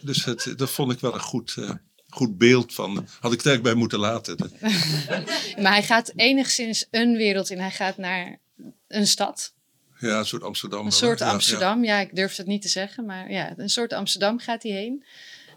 Dus 0.02 0.26
het, 0.26 0.54
dat 0.58 0.70
vond 0.72 0.92
ik 0.92 1.00
wel 1.00 1.14
een 1.14 1.20
goed, 1.20 1.56
eh, 1.60 1.70
goed 2.14 2.38
beeld 2.38 2.74
van. 2.74 2.96
Had 2.96 3.32
ik 3.32 3.38
het 3.38 3.48
eigenlijk 3.48 3.64
bij 3.64 3.74
moeten 3.74 4.00
laten. 4.00 4.38
Maar 5.62 5.72
hij 5.72 5.84
gaat 5.84 6.12
enigszins 6.16 6.88
een 6.92 7.18
wereld 7.18 7.50
in. 7.50 7.60
Hij 7.60 7.72
gaat 7.72 7.98
naar 7.98 8.40
een 8.88 9.08
stad. 9.08 9.54
Ja, 10.00 10.20
een 10.20 10.26
soort 10.26 10.44
Amsterdam. 10.44 10.86
Een 10.86 10.92
soort? 10.92 11.20
Ja, 11.20 11.32
Amsterdam. 11.32 11.84
Ja, 11.84 12.00
ik 12.00 12.16
durf 12.16 12.36
het 12.36 12.48
niet 12.48 12.62
te 12.62 12.68
zeggen. 12.68 13.06
Maar 13.06 13.32
ja, 13.32 13.54
een 13.58 13.70
soort 13.70 13.94
Amsterdam 13.94 14.40
gaat 14.40 14.64
hij 14.64 14.72
heen. 14.72 15.06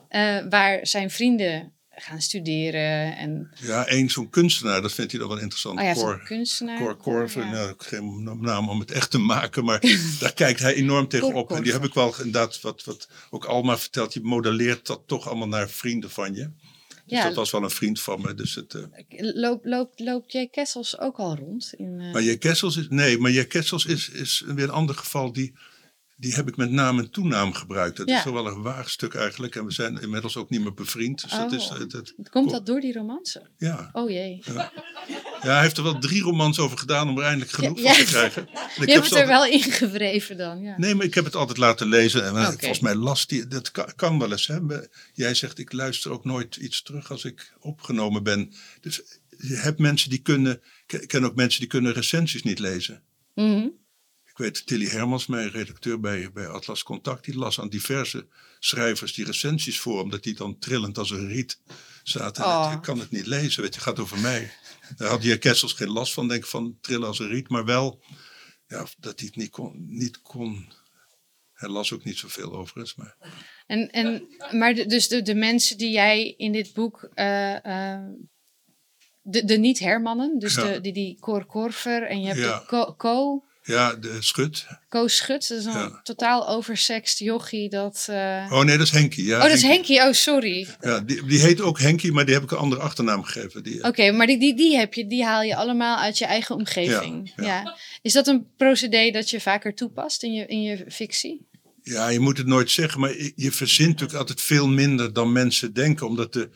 Eh, 0.08 0.38
waar 0.50 0.86
zijn 0.86 1.10
vrienden 1.10 1.72
gaan 1.96 2.20
studeren. 2.22 3.16
En, 3.16 3.50
Ja, 3.60 3.86
één 3.86 4.10
zo'n 4.10 4.30
kunstenaar, 4.30 4.82
dat 4.82 4.92
vindt 4.92 5.10
hij 5.10 5.20
dan 5.20 5.28
wel 5.28 5.38
interessant. 5.38 5.78
oh 5.78 5.84
ja, 5.84 5.92
Cor, 5.94 6.22
kunstenaar. 6.24 6.78
Cor 6.78 6.96
Corver, 6.96 7.42
Ja. 7.44 7.50
nou, 7.50 7.74
geen 7.78 8.38
naam 8.40 8.68
om 8.68 8.80
het 8.80 8.90
echt 8.90 9.10
te 9.10 9.18
maken, 9.18 9.64
maar 9.64 9.80
daar 10.20 10.32
kijkt 10.34 10.60
hij 10.60 10.74
enorm 10.74 11.08
tegenop. 11.08 11.52
En 11.52 11.62
die 11.62 11.72
heb 11.72 11.84
ik 11.84 11.94
wel 11.94 12.14
inderdaad, 12.16 12.60
wat, 12.60 12.84
wat 12.84 13.08
ook 13.30 13.44
Alma 13.44 13.78
vertelt, 13.78 14.12
je 14.14 14.20
modelleert 14.22 14.86
dat 14.86 15.02
toch 15.06 15.28
allemaal 15.28 15.48
naar 15.48 15.68
vrienden 15.68 16.10
van 16.10 16.34
je. 16.34 16.50
Dus 17.06 17.18
Ja. 17.18 17.24
dat 17.24 17.34
was 17.34 17.50
wel 17.50 17.62
een 17.62 17.70
vriend 17.70 18.00
van 18.00 18.20
me. 18.20 18.34
Dus 18.34 18.54
het, 18.54 18.74
eh, 18.74 18.82
Loopt 19.34 19.64
loop, 19.66 19.92
loopt 19.96 20.32
J. 20.32 20.46
Kessels 20.50 20.98
ook 20.98 21.16
al 21.16 21.36
rond? 21.36 21.72
In, 21.76 22.00
eh, 22.00 22.12
Maar 22.12 22.22
J. 22.22 22.36
Kessels 22.36 22.76
is, 22.76 22.86
nee, 22.88 23.18
maar 23.18 23.30
J. 23.30 23.44
Kessels 23.44 23.84
is, 23.86 24.08
is 24.08 24.42
weer 24.46 24.64
een 24.64 24.70
ander 24.70 24.94
geval. 24.94 25.32
Die, 25.32 25.52
die 26.16 26.34
heb 26.34 26.48
ik 26.48 26.56
met 26.56 26.70
naam 26.70 26.98
en 26.98 27.10
toenaam 27.10 27.52
gebruikt. 27.52 27.96
Dat 27.96 28.08
Ja. 28.08 28.16
is 28.16 28.22
toch 28.22 28.32
wel 28.32 28.46
een 28.46 28.62
waagstuk 28.62 29.14
eigenlijk. 29.14 29.56
En 29.56 29.64
we 29.64 29.72
zijn 29.72 30.00
inmiddels 30.00 30.36
ook 30.36 30.50
niet 30.50 30.60
meer 30.60 30.74
bevriend. 30.74 31.22
Dus 31.22 31.30
dat 31.30 31.52
is, 31.52 31.70
Oh. 31.70 31.78
het, 31.78 31.92
het- 31.92 32.14
Komt 32.30 32.50
dat 32.50 32.66
door 32.66 32.80
die 32.80 32.92
romance? 32.92 33.50
ja. 33.56 33.88
Oh 33.92 34.10
jee. 34.10 34.42
ja, 34.44 34.70
hij 35.40 35.60
heeft 35.62 35.76
er 35.76 35.82
wel 35.82 35.98
drie 35.98 36.22
romans 36.22 36.58
over 36.58 36.78
gedaan 36.78 37.08
om 37.08 37.18
er 37.18 37.24
eindelijk 37.24 37.50
genoeg 37.50 37.78
Ja, 37.80 37.94
van 37.94 38.04
te 38.04 38.10
krijgen. 38.10 38.48
Je 38.52 38.58
hebt 38.60 38.78
het 38.80 38.94
er 38.94 39.02
altijd- 39.02 39.26
wel 39.28 39.46
ingewreven 39.46 40.36
dan, 40.36 40.60
ja. 40.60 40.78
Nee, 40.78 40.94
maar 40.94 41.06
ik 41.06 41.14
heb 41.14 41.24
het 41.24 41.34
altijd 41.36 41.58
laten 41.58 41.86
lezen. 41.88 42.24
En 42.24 42.36
eh, 42.36 42.48
volgens 42.48 42.80
mij 42.80 42.94
last 42.94 43.28
die, 43.28 43.46
dat 43.46 43.70
kan, 43.70 43.92
kan 43.96 44.18
wel 44.18 44.30
eens. 44.32 44.46
Hè? 44.46 44.58
Jij 45.12 45.34
zegt, 45.34 45.58
ik 45.58 45.72
luister 45.72 46.10
ook 46.10 46.24
nooit 46.24 46.56
iets 46.56 46.82
terug 46.82 47.10
als 47.10 47.24
ik 47.24 47.52
opgenomen 47.60 48.22
ben. 48.22 48.52
Dus 48.80 49.02
je 49.38 49.54
hebt 49.54 49.78
mensen 49.78 50.10
die 50.10 50.18
kunnen, 50.18 50.60
ik 50.86 51.08
ken 51.08 51.24
ook 51.24 51.34
mensen 51.34 51.60
die 51.60 51.68
kunnen 51.68 51.92
recensies 51.92 52.42
niet 52.42 52.58
lezen. 52.58 53.02
Mhm. 53.34 53.66
Ik 54.34 54.40
weet, 54.40 54.66
Tilly 54.66 54.86
Hermans, 54.86 55.26
mijn 55.26 55.50
redacteur 55.50 56.00
bij, 56.00 56.32
bij 56.32 56.48
Atlas 56.48 56.82
Contact, 56.82 57.24
die 57.24 57.36
las 57.36 57.60
aan 57.60 57.68
diverse 57.68 58.26
schrijvers 58.58 59.14
die 59.14 59.24
recensies 59.24 59.78
voor, 59.80 60.02
omdat 60.02 60.22
die 60.22 60.34
dan 60.34 60.58
trillend 60.58 60.98
als 60.98 61.10
een 61.10 61.28
riet 61.28 61.60
zaten. 62.02 62.44
En 62.44 62.50
Oh. 62.50 62.72
Ik 62.74 62.82
kan 62.82 62.98
het 62.98 63.10
niet 63.10 63.26
lezen, 63.26 63.62
weet 63.62 63.74
je, 63.74 63.80
gaat 63.80 63.98
over 63.98 64.18
mij. 64.18 64.52
Daar 64.96 65.08
had 65.08 65.22
die 65.22 65.38
Kessels 65.38 65.72
geen 65.72 65.90
last 65.90 66.12
van, 66.12 66.28
denk 66.28 66.42
ik, 66.42 66.48
van 66.48 66.78
trillen 66.80 67.06
als 67.06 67.18
een 67.18 67.28
riet, 67.28 67.48
maar 67.48 67.64
wel 67.64 68.02
ja, 68.66 68.86
dat 68.98 69.18
hij 69.18 69.26
het 69.28 69.36
niet 69.36 69.50
kon, 69.50 69.84
niet 69.88 70.20
kon. 70.22 70.72
Hij 71.52 71.68
las 71.68 71.92
ook 71.92 72.04
niet 72.04 72.18
zoveel 72.18 72.52
overigens, 72.52 72.94
maar 72.94 73.16
En, 73.66 73.90
en, 73.90 74.26
maar 74.52 74.74
de, 74.74 74.86
dus 74.86 75.08
de, 75.08 75.22
de 75.22 75.34
mensen 75.34 75.78
die 75.78 75.90
jij 75.90 76.34
in 76.36 76.52
dit 76.52 76.72
boek, 76.72 77.08
eh, 77.14 77.94
eh, 77.94 78.04
de, 79.22 79.44
de 79.44 79.56
niet-hermannen, 79.56 80.38
dus 80.38 80.54
Ja. 80.54 80.72
de, 80.72 80.80
die, 80.80 80.92
die 80.92 81.18
Cor 81.20 81.46
Corver 81.46 82.02
en 82.02 82.20
je 82.20 82.26
hebt 82.26 82.38
Ja. 82.38 82.58
de 82.58 82.66
Co, 82.66 82.94
Co, 82.96 83.44
ja, 83.66 83.94
de 83.94 84.16
schut. 84.20 84.66
Co 84.88 85.08
Schut, 85.08 85.48
dat 85.48 85.58
is 85.58 85.64
een 85.64 85.72
Ja. 85.72 86.00
totaal 86.02 86.48
oversext 86.48 87.18
jochie. 87.18 87.68
Dat, 87.68 88.06
eh, 88.10 88.48
Oh 88.52 88.62
nee, 88.64 88.76
dat 88.76 88.86
is 88.86 88.92
Henkie. 88.92 89.24
Ja, 89.24 89.36
oh, 89.36 89.42
dat 89.42 89.52
is 89.52 89.62
Henkie. 89.62 89.96
Henkie, 89.96 90.08
oh 90.08 90.12
sorry. 90.12 90.68
Ja, 90.80 91.00
die, 91.00 91.26
die 91.26 91.38
heet 91.40 91.60
ook 91.60 91.78
Henkie, 91.80 92.12
maar 92.12 92.24
die 92.24 92.34
heb 92.34 92.42
ik 92.42 92.50
een 92.50 92.58
andere 92.58 92.82
achternaam 92.82 93.22
gegeven. 93.22 93.62
Die, 93.62 93.80
eh, 93.80 93.88
Oké, 93.88 94.10
maar 94.12 94.26
die, 94.26 94.38
die, 94.38 94.56
die, 94.56 94.76
heb 94.76 94.94
je, 94.94 95.06
die 95.06 95.24
haal 95.24 95.42
je 95.42 95.56
allemaal 95.56 95.98
uit 95.98 96.18
je 96.18 96.24
eigen 96.24 96.54
omgeving. 96.54 97.32
Ja. 97.36 97.76
Is 98.02 98.12
dat 98.12 98.26
een 98.26 98.46
procedé 98.56 99.10
dat 99.10 99.30
je 99.30 99.40
vaker 99.40 99.74
toepast 99.74 100.22
in 100.22 100.32
je, 100.32 100.46
in 100.46 100.62
je 100.62 100.84
fictie? 100.88 101.46
Ja, 101.82 102.08
je 102.08 102.20
moet 102.20 102.38
het 102.38 102.46
nooit 102.46 102.70
zeggen, 102.70 103.00
maar 103.00 103.10
je 103.16 103.32
je 103.36 103.52
verzint 103.52 103.88
natuurlijk 103.88 104.18
altijd 104.18 104.40
veel 104.40 104.68
minder 104.68 105.12
dan 105.12 105.32
mensen 105.32 105.72
denken. 105.72 106.06
Omdat 106.06 106.32
de, 106.32 106.48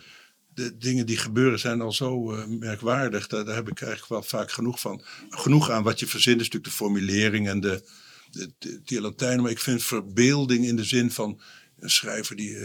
de 0.59 0.77
dingen 0.77 1.07
die 1.07 1.17
gebeuren 1.17 1.59
zijn 1.59 1.81
al 1.81 1.93
zo 1.93 2.33
eh, 2.33 2.47
merkwaardig. 2.47 3.27
Daar, 3.27 3.45
daar 3.45 3.55
heb 3.55 3.69
ik 3.69 3.81
eigenlijk 3.81 4.11
wel 4.11 4.23
vaak 4.23 4.50
genoeg 4.50 4.81
van. 4.81 5.03
Genoeg 5.31 5.71
aan 5.71 5.83
wat 5.83 6.00
je 6.00 6.07
verzint 6.07 6.41
is 6.41 6.47
natuurlijk 6.47 6.73
de 6.73 6.77
formulering 6.77 7.49
en 7.49 7.61
de, 7.61 7.88
de, 8.31 8.53
de, 8.59 8.81
die 8.85 9.00
Latijnen. 9.00 9.43
Maar 9.43 9.50
ik 9.50 9.59
vind 9.59 9.83
verbeelding 9.83 10.67
in 10.67 10.77
de 10.77 10.85
zin 10.85 11.11
van 11.11 11.41
een 11.79 11.91
schrijver 11.91 12.37
die... 12.37 12.57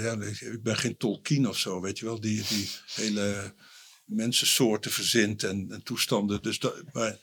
Ik 0.51 0.63
ben 0.63 0.77
geen 0.77 0.97
Tolkien 0.97 1.47
of 1.47 1.57
zo, 1.57 1.81
weet 1.81 1.99
je 1.99 2.05
wel. 2.05 2.19
Die, 2.19 2.43
die 2.49 2.69
hele 2.93 3.53
mensensoorten 4.05 4.91
verzint 4.91 5.43
en, 5.43 5.67
en 5.71 5.83
toestanden. 5.83 6.41
Dus 6.41 6.59
dat, 6.59 6.83
maar 6.93 7.17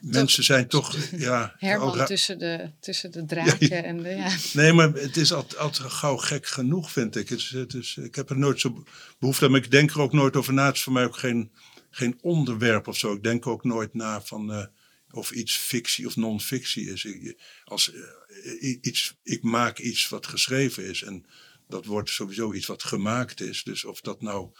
mensen 0.00 0.44
zijn 0.44 0.68
toch... 0.68 0.96
Ja, 1.16 1.54
Herman 1.58 2.06
tussen 2.06 2.38
de, 2.38 2.70
tussen 2.80 3.10
de 3.10 3.24
draken 3.24 3.84
en 3.84 4.02
de... 4.02 4.08
Ja. 4.08 4.36
Nee, 4.52 4.72
maar 4.72 4.92
het 4.92 5.16
is 5.16 5.32
altijd, 5.32 5.60
altijd 5.60 5.90
gauw 5.90 6.16
gek 6.16 6.46
genoeg, 6.46 6.92
vind 6.92 7.16
ik. 7.16 7.28
Het 7.28 7.38
is, 7.38 7.50
het 7.50 7.74
is, 7.74 7.96
ik 7.96 8.14
heb 8.14 8.30
er 8.30 8.38
nooit 8.38 8.60
zo 8.60 8.84
behoefte 9.18 9.44
aan, 9.44 9.50
maar 9.50 9.60
ik 9.60 9.70
denk 9.70 9.90
er 9.90 10.00
ook 10.00 10.12
nooit 10.12 10.36
over 10.36 10.52
na. 10.52 10.66
Het 10.66 10.76
is 10.76 10.82
voor 10.82 10.92
mij 10.92 11.04
ook 11.04 11.16
geen, 11.16 11.50
geen 11.90 12.18
onderwerp 12.20 12.88
of 12.88 12.96
zo. 12.96 13.12
Ik 13.12 13.22
denk 13.22 13.46
ook 13.46 13.64
nooit 13.64 13.94
na 13.94 14.22
van 14.22 14.52
eh, 14.52 14.66
of 15.10 15.30
iets 15.30 15.56
fictie 15.56 16.06
of 16.06 16.16
non-fictie 16.16 16.90
is. 16.90 17.04
Ik, 17.04 17.38
als, 17.64 17.92
eh, 17.92 18.78
iets, 18.80 19.14
ik 19.22 19.42
maak 19.42 19.78
iets 19.78 20.08
wat 20.08 20.26
geschreven 20.26 20.84
is 20.84 21.02
en 21.02 21.26
dat 21.68 21.84
wordt 21.84 22.10
sowieso 22.10 22.52
iets 22.52 22.66
wat 22.66 22.82
gemaakt 22.82 23.40
is. 23.40 23.62
Dus 23.62 23.84
of 23.84 24.00
dat 24.00 24.20
nou, 24.20 24.50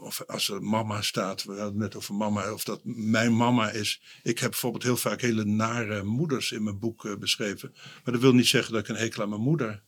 of 0.00 0.22
als 0.26 0.48
er 0.48 0.62
mama 0.62 1.02
staat, 1.02 1.42
we 1.42 1.48
hadden 1.48 1.66
het 1.66 1.76
net 1.76 1.96
over 1.96 2.14
mama, 2.14 2.52
of 2.52 2.64
dat 2.64 2.80
mijn 2.84 3.36
mama 3.36 3.70
is. 3.70 4.02
Ik 4.22 4.38
heb 4.38 4.50
bijvoorbeeld 4.50 4.82
heel 4.82 4.96
vaak 4.96 5.20
hele 5.20 5.44
nare 5.44 6.02
moeders 6.02 6.52
in 6.52 6.62
mijn 6.62 6.78
boek 6.78 7.04
eh, 7.04 7.16
beschreven. 7.16 7.72
Maar 7.74 8.12
dat 8.12 8.22
wil 8.22 8.34
niet 8.34 8.46
zeggen 8.46 8.72
dat 8.72 8.82
ik 8.82 8.88
een 8.88 8.96
hekel 9.02 9.22
aan 9.22 9.28
mijn 9.28 9.40
moeder 9.40 9.82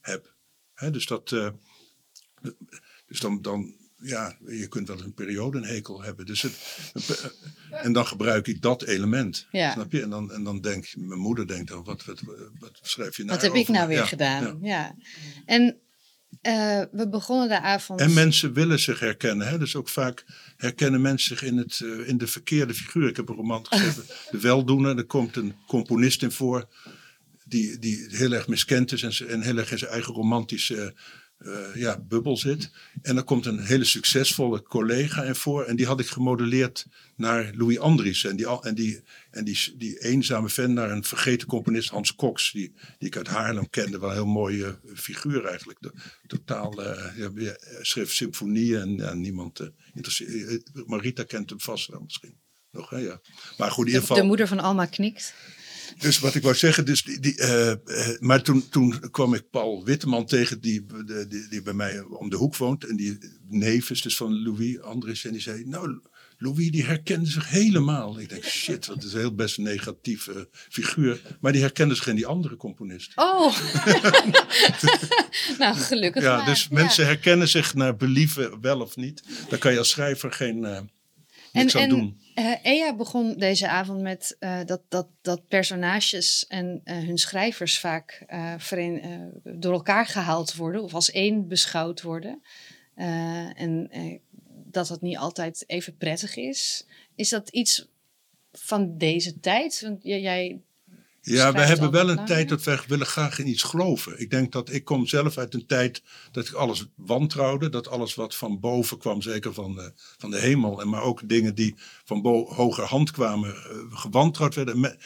heb. 0.00 0.34
Hè, 0.74 0.90
dus 0.90 1.06
dat, 1.06 1.32
eh, 1.32 1.48
dus 3.06 3.20
dan, 3.20 3.42
dan, 3.42 3.74
ja, 3.96 4.36
je 4.46 4.68
kunt 4.68 4.88
wel 4.88 5.00
een 5.00 5.14
periode 5.14 5.58
een 5.58 5.64
hekel 5.64 6.02
hebben. 6.02 6.26
Dus 6.26 6.42
het, 6.42 6.54
en 7.70 7.92
dan 7.92 8.06
gebruik 8.06 8.46
ik 8.46 8.62
dat 8.62 8.82
element. 8.82 9.46
Ja. 9.50 9.72
Snap 9.72 9.92
je? 9.92 10.02
En 10.02 10.10
dan, 10.10 10.32
en 10.32 10.44
dan 10.44 10.60
denk 10.60 10.96
mijn 10.96 11.20
moeder 11.20 11.46
denkt 11.46 11.68
dan, 11.68 11.84
wat, 11.84 12.04
wat, 12.04 12.22
wat 12.58 12.78
schrijf 12.82 13.16
je 13.16 13.24
nou 13.24 13.34
Wat 13.38 13.46
heb 13.46 13.54
ik 13.54 13.68
nou 13.68 13.88
weer 13.88 13.96
Ja, 13.96 14.06
gedaan? 14.06 14.58
ja. 14.62 14.68
Ja. 14.68 14.96
En 15.44 15.80
eh, 16.40 16.82
we 16.92 17.08
begonnen 17.08 17.48
de 17.48 17.60
avond... 17.60 18.00
En 18.00 18.12
mensen 18.12 18.52
willen 18.52 18.78
zich 18.78 19.00
herkennen. 19.00 19.48
Hè? 19.48 19.58
Dus 19.58 19.76
ook 19.76 19.88
vaak 19.88 20.24
herkennen 20.56 21.00
mensen 21.00 21.36
zich 21.36 21.48
in, 21.48 21.56
het, 21.56 21.80
eh, 21.80 22.08
in 22.08 22.18
de 22.18 22.26
verkeerde 22.26 22.74
figuur. 22.74 23.08
Ik 23.08 23.16
heb 23.16 23.28
een 23.28 23.34
roman 23.34 23.66
geschreven, 23.66 24.04
De 24.30 24.40
Weldoener. 24.40 24.96
Er 24.96 25.04
komt 25.04 25.36
een 25.36 25.54
componist 25.66 26.22
in 26.22 26.32
voor 26.32 26.68
die, 27.44 27.78
die 27.78 28.06
heel 28.08 28.32
erg 28.32 28.48
miskend 28.48 28.92
is 28.92 29.02
en, 29.02 29.28
en 29.28 29.42
heel 29.42 29.56
erg 29.56 29.70
in 29.70 29.78
zijn 29.78 29.90
eigen 29.90 30.14
romantische 30.14 30.94
eh, 31.38 31.74
ja, 31.74 32.00
bubbel 32.00 32.36
zit. 32.36 32.70
En 33.02 33.16
er 33.16 33.22
komt 33.24 33.46
een 33.46 33.58
hele 33.58 33.84
succesvolle 33.84 34.62
collega 34.62 35.22
in 35.22 35.34
voor. 35.34 35.64
En 35.64 35.76
die 35.76 35.86
had 35.86 36.00
ik 36.00 36.06
gemodelleerd 36.06 36.86
naar 37.16 37.52
Louis 37.54 37.78
Andries. 37.78 38.24
En 38.24 38.36
die, 38.36 38.46
al- 38.46 38.64
en 38.64 38.74
die, 38.74 39.02
en 39.30 39.44
die, 39.44 39.74
die 39.76 39.98
eenzame 40.00 40.48
fan 40.48 40.72
naar 40.72 40.90
een 40.90 41.04
vergeten 41.04 41.48
componist, 41.48 41.88
Hans 41.88 42.14
Cox. 42.14 42.52
Die, 42.52 42.74
die 42.98 43.08
ik 43.08 43.16
uit 43.16 43.26
Haarlem 43.28 43.70
kende. 43.70 43.98
Wel 43.98 44.08
een 44.08 44.14
heel 44.14 44.26
mooie 44.26 44.66
eh, 44.66 44.94
figuur 44.94 45.44
eigenlijk. 45.44 45.78
De- 45.80 45.92
totaal, 46.26 46.82
eh, 46.84 47.16
ja, 47.34 47.56
schreef 47.80 48.12
symfonieën 48.12 48.80
en 48.80 48.96
ja, 48.96 49.14
niemand... 49.14 49.70
interesseert. 49.94 50.70
Marita 50.86 51.22
kent 51.24 51.50
hem 51.50 51.60
vast 51.60 51.86
wel 51.86 52.00
misschien. 52.00 52.34
Nog, 52.70 52.90
hè, 52.90 52.96
ja. 52.98 53.20
Maar 53.58 53.70
goed, 53.70 53.86
in 53.86 53.92
ieder 53.92 54.00
de, 54.00 54.06
geval... 54.06 54.16
de 54.16 54.28
moeder 54.28 54.48
van 54.48 54.60
Alma 54.60 54.86
knikt. 54.86 55.34
Dus 55.98 56.18
wat 56.18 56.34
ik 56.34 56.42
wou 56.42 56.54
zeggen, 56.54 56.84
dus 56.84 57.02
die, 57.02 57.20
die, 57.20 57.36
eh, 57.36 57.70
eh, 57.70 57.78
maar 58.18 58.42
toen, 58.42 58.68
toen 58.68 59.10
kwam 59.10 59.34
ik 59.34 59.50
Paul 59.50 59.84
Witteman 59.84 60.26
tegen, 60.26 60.60
die, 60.60 60.86
die, 61.04 61.26
die, 61.26 61.48
die 61.48 61.62
bij 61.62 61.72
mij 61.72 62.00
om 62.00 62.30
de 62.30 62.36
hoek 62.36 62.56
woont. 62.56 62.84
En 62.84 62.96
die 62.96 63.18
neef 63.48 63.90
is 63.90 64.02
dus 64.02 64.16
van 64.16 64.42
Louis 64.42 64.80
Andries. 64.80 65.24
En 65.24 65.32
die 65.32 65.40
zei, 65.40 65.64
nou, 65.64 66.00
Louis 66.38 66.70
die 66.70 66.84
herkende 66.84 67.30
zich 67.30 67.48
helemaal. 67.48 68.20
Ik 68.20 68.28
denk, 68.28 68.44
shit, 68.44 68.86
dat 68.86 69.04
is 69.04 69.12
een 69.12 69.18
heel 69.18 69.34
best 69.34 69.58
een 69.58 69.64
negatieve 69.64 70.48
figuur. 70.52 71.20
Maar 71.40 71.52
die 71.52 71.60
herkende 71.60 71.94
zich 71.94 72.06
in 72.06 72.16
die 72.16 72.26
andere 72.26 72.56
componist. 72.56 73.12
Oh! 73.14 73.56
nou, 75.58 75.76
gelukkig 75.76 76.22
Ja, 76.22 76.36
maar. 76.36 76.46
dus 76.46 76.62
Ja. 76.62 76.68
mensen 76.70 77.06
herkennen 77.06 77.48
zich 77.48 77.74
naar 77.74 77.96
believen, 77.96 78.60
wel 78.60 78.80
of 78.80 78.96
niet. 78.96 79.22
Daar 79.48 79.58
kan 79.58 79.72
je 79.72 79.78
als 79.78 79.90
schrijver 79.90 80.32
geen 80.32 80.88
aan 81.58 81.88
doen. 81.88 82.20
eh, 82.34 82.52
Ea 82.62 82.94
begon 82.96 83.36
deze 83.36 83.68
avond 83.68 84.00
met 84.00 84.36
eh, 84.38 84.60
dat, 84.64 84.82
dat, 84.88 85.08
dat 85.22 85.48
personages 85.48 86.46
en 86.46 86.80
eh, 86.84 86.96
hun 86.96 87.18
schrijvers 87.18 87.78
vaak 87.78 88.24
eh, 88.26 88.54
door 89.42 89.72
elkaar 89.72 90.06
gehaald 90.06 90.54
worden 90.54 90.82
of 90.82 90.94
als 90.94 91.10
één 91.10 91.48
beschouwd 91.48 92.02
worden. 92.02 92.42
En 93.54 93.90
dat 94.46 94.88
dat 94.88 95.00
niet 95.00 95.16
altijd 95.16 95.64
even 95.66 95.96
prettig 95.96 96.36
is. 96.36 96.86
Is 97.14 97.28
dat 97.28 97.48
iets 97.48 97.88
van 98.52 98.96
deze 98.98 99.40
tijd? 99.40 99.80
Want 99.80 100.02
jij. 100.02 100.60
Ja, 101.22 101.52
we 101.52 101.60
hebben 101.60 101.90
wel 101.90 102.10
een 102.10 102.24
tijd 102.24 102.48
dat 102.48 102.62
wij 102.62 102.80
willen 102.86 103.06
graag 103.06 103.38
in 103.38 103.48
iets 103.48 103.62
geloven. 103.62 104.20
Ik 104.20 104.30
denk 104.30 104.52
dat 104.52 104.72
ik 104.72 104.84
kom 104.84 105.06
zelf 105.06 105.38
uit 105.38 105.54
een 105.54 105.66
tijd 105.66 106.02
dat 106.32 106.48
ik 106.48 106.52
alles 106.54 106.86
wantrouwde. 106.94 107.68
Dat 107.68 107.88
alles 107.88 108.14
wat 108.14 108.34
van 108.36 108.60
boven 108.60 108.98
kwam, 108.98 109.22
zeker 109.22 109.54
van 109.54 109.74
de, 109.74 109.92
van 110.18 110.30
de 110.30 110.38
hemel. 110.38 110.80
En 110.80 110.88
maar 110.88 111.02
ook 111.02 111.28
dingen 111.28 111.54
die 111.54 111.74
van 112.04 112.20
hoger 112.48 112.84
hand 112.84 113.10
kwamen, 113.10 113.54
eh, 113.54 113.76
gewantrouwd 113.90 114.54
werden. 114.54 114.80
Me- 114.80 114.96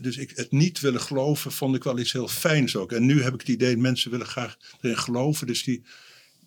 dus 0.00 0.16
ik, 0.16 0.32
het 0.34 0.50
niet 0.50 0.80
willen 0.80 1.00
geloven 1.00 1.52
vond 1.52 1.76
ik 1.76 1.84
wel 1.84 1.98
iets 1.98 2.12
heel 2.12 2.28
fijns 2.28 2.76
ook. 2.76 2.92
En 2.92 3.06
nu 3.06 3.22
heb 3.22 3.34
ik 3.34 3.40
het 3.40 3.48
idee, 3.48 3.76
mensen 3.76 4.10
willen 4.10 4.26
graag 4.26 4.56
erin 4.80 4.98
geloven. 4.98 5.46
Dus 5.46 5.64
die, 5.64 5.82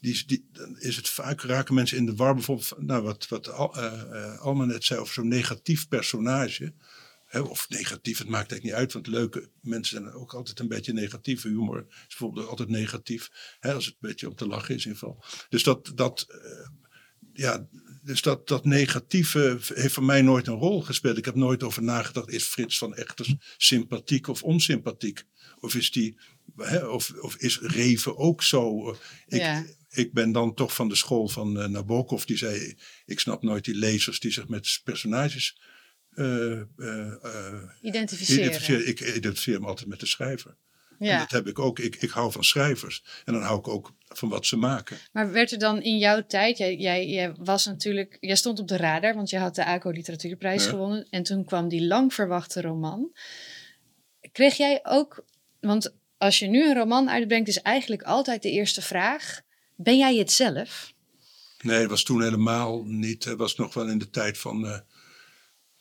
die, 0.01 0.23
die, 0.25 0.45
dan 0.51 0.79
is 0.79 0.95
het 0.95 1.09
vaak 1.09 1.41
raken 1.41 1.73
mensen 1.73 1.97
in 1.97 2.05
de 2.05 2.15
war. 2.15 2.33
Bijvoorbeeld, 2.33 2.73
nou, 2.77 3.03
wat, 3.03 3.27
wat 3.27 3.49
Al- 3.51 3.75
eh, 3.77 4.01
eh, 4.33 4.39
Alma 4.39 4.65
net 4.65 4.83
zei 4.83 4.99
over 4.99 5.13
zo'n 5.13 5.27
negatief 5.27 5.87
personage. 5.87 6.73
Of 7.41 7.69
negatief, 7.69 8.17
het 8.17 8.27
maakt 8.27 8.51
eigenlijk 8.51 8.63
niet 8.63 8.73
uit. 8.73 8.93
Want 8.93 9.07
leuke 9.07 9.49
mensen 9.61 10.01
zijn 10.01 10.13
ook 10.13 10.33
altijd 10.33 10.59
een 10.59 10.67
beetje 10.67 10.93
negatief. 10.93 11.41
Humor 11.41 11.85
is 11.89 12.05
bijvoorbeeld 12.07 12.47
altijd 12.47 12.69
negatief. 12.69 13.29
Hè, 13.59 13.73
als 13.73 13.85
het 13.85 13.93
een 13.93 14.09
beetje 14.09 14.29
om 14.29 14.35
te 14.35 14.47
lachen 14.47 14.75
is 14.75 14.85
in 14.85 14.91
ieder 14.91 15.07
geval. 15.07 15.23
Dus 15.49 15.63
dat, 15.63 15.91
dat, 15.95 16.25
eh, 16.29 16.67
ja, 17.33 17.67
dus 18.03 18.21
dat, 18.21 18.47
dat 18.47 18.65
negatieve 18.65 19.57
heeft 19.73 19.93
voor 19.93 20.03
mij 20.03 20.21
nooit 20.21 20.47
een 20.47 20.53
rol 20.53 20.81
gespeeld. 20.81 21.17
Ik 21.17 21.25
heb 21.25 21.35
nooit 21.35 21.63
over 21.63 21.83
nagedacht, 21.83 22.29
is 22.29 22.43
Frits 22.43 22.77
van 22.77 22.95
Echters 22.95 23.35
sympathiek 23.57 24.27
of 24.27 24.43
onsympathiek? 24.43 25.23
Of 25.59 25.75
is, 25.75 25.91
die, 25.91 26.17
hè, 26.55 26.85
of, 26.85 27.13
of 27.19 27.35
is 27.35 27.59
Reven 27.59 28.17
ook 28.17 28.43
zo? 28.43 28.91
Ik, 29.27 29.39
Ja. 29.39 29.65
ik 29.89 30.13
ben 30.13 30.31
dan 30.31 30.53
toch 30.53 30.75
van 30.75 30.89
de 30.89 30.95
school 30.95 31.27
van 31.27 31.59
eh, 31.59 31.67
Nabokov, 31.67 32.23
die 32.23 32.37
zei, 32.37 32.77
ik 33.05 33.19
snap 33.19 33.43
nooit 33.43 33.65
die 33.65 33.75
lezers 33.75 34.19
die 34.19 34.31
zich 34.31 34.47
met 34.47 34.81
personages 34.83 35.57
Identificeren. 37.81 38.43
identificeren. 38.43 38.87
Ik 38.87 38.99
identificeer 38.99 39.59
me 39.61 39.67
altijd 39.67 39.87
met 39.89 39.99
de 39.99 40.05
schrijver. 40.05 40.55
En 40.99 41.07
Ja. 41.09 41.17
dat 41.19 41.31
heb 41.31 41.47
ik 41.47 41.59
ook. 41.59 41.79
Ik, 41.79 41.95
ik 41.95 42.09
hou 42.09 42.31
van 42.31 42.43
schrijvers. 42.43 43.03
En 43.25 43.33
dan 43.33 43.41
hou 43.41 43.59
ik 43.59 43.67
ook 43.67 43.91
van 44.07 44.29
wat 44.29 44.45
ze 44.45 44.57
maken. 44.57 44.97
Maar 45.11 45.31
werd 45.31 45.51
er 45.51 45.59
dan 45.59 45.81
in 45.81 45.97
jouw 45.97 46.25
tijd, 46.25 46.57
jij, 46.57 46.75
jij, 46.75 47.07
jij 47.07 47.33
was 47.37 47.65
natuurlijk, 47.65 48.17
jij 48.19 48.35
stond 48.35 48.59
op 48.59 48.67
de 48.67 48.77
radar, 48.77 49.15
want 49.15 49.29
je 49.29 49.37
had 49.37 49.55
de 49.55 49.65
ACO 49.65 49.89
Literatuurprijs 49.89 50.63
Ja. 50.63 50.69
gewonnen. 50.69 51.07
En 51.09 51.23
toen 51.23 51.45
kwam 51.45 51.67
die 51.69 51.85
lang 51.87 52.13
verwachte 52.13 52.61
roman. 52.61 53.11
Kreeg 54.31 54.57
jij 54.57 54.79
ook, 54.83 55.25
want 55.59 55.93
als 56.17 56.39
je 56.39 56.47
nu 56.47 56.67
een 56.69 56.75
roman 56.75 57.09
uitbrengt, 57.09 57.47
is 57.47 57.61
eigenlijk 57.61 58.01
altijd 58.03 58.41
de 58.41 58.51
eerste 58.51 58.81
vraag: 58.81 59.41
ben 59.75 59.97
jij 59.97 60.15
het 60.15 60.31
zelf? 60.31 60.93
Nee, 61.61 61.79
het 61.79 61.89
was 61.89 62.03
toen 62.03 62.21
helemaal 62.23 62.83
niet. 62.85 63.23
Het 63.23 63.37
was 63.37 63.55
nog 63.55 63.73
wel 63.73 63.87
in 63.89 63.97
de 63.97 64.09
tijd 64.09 64.37
van. 64.37 64.67
eh, 64.67 64.79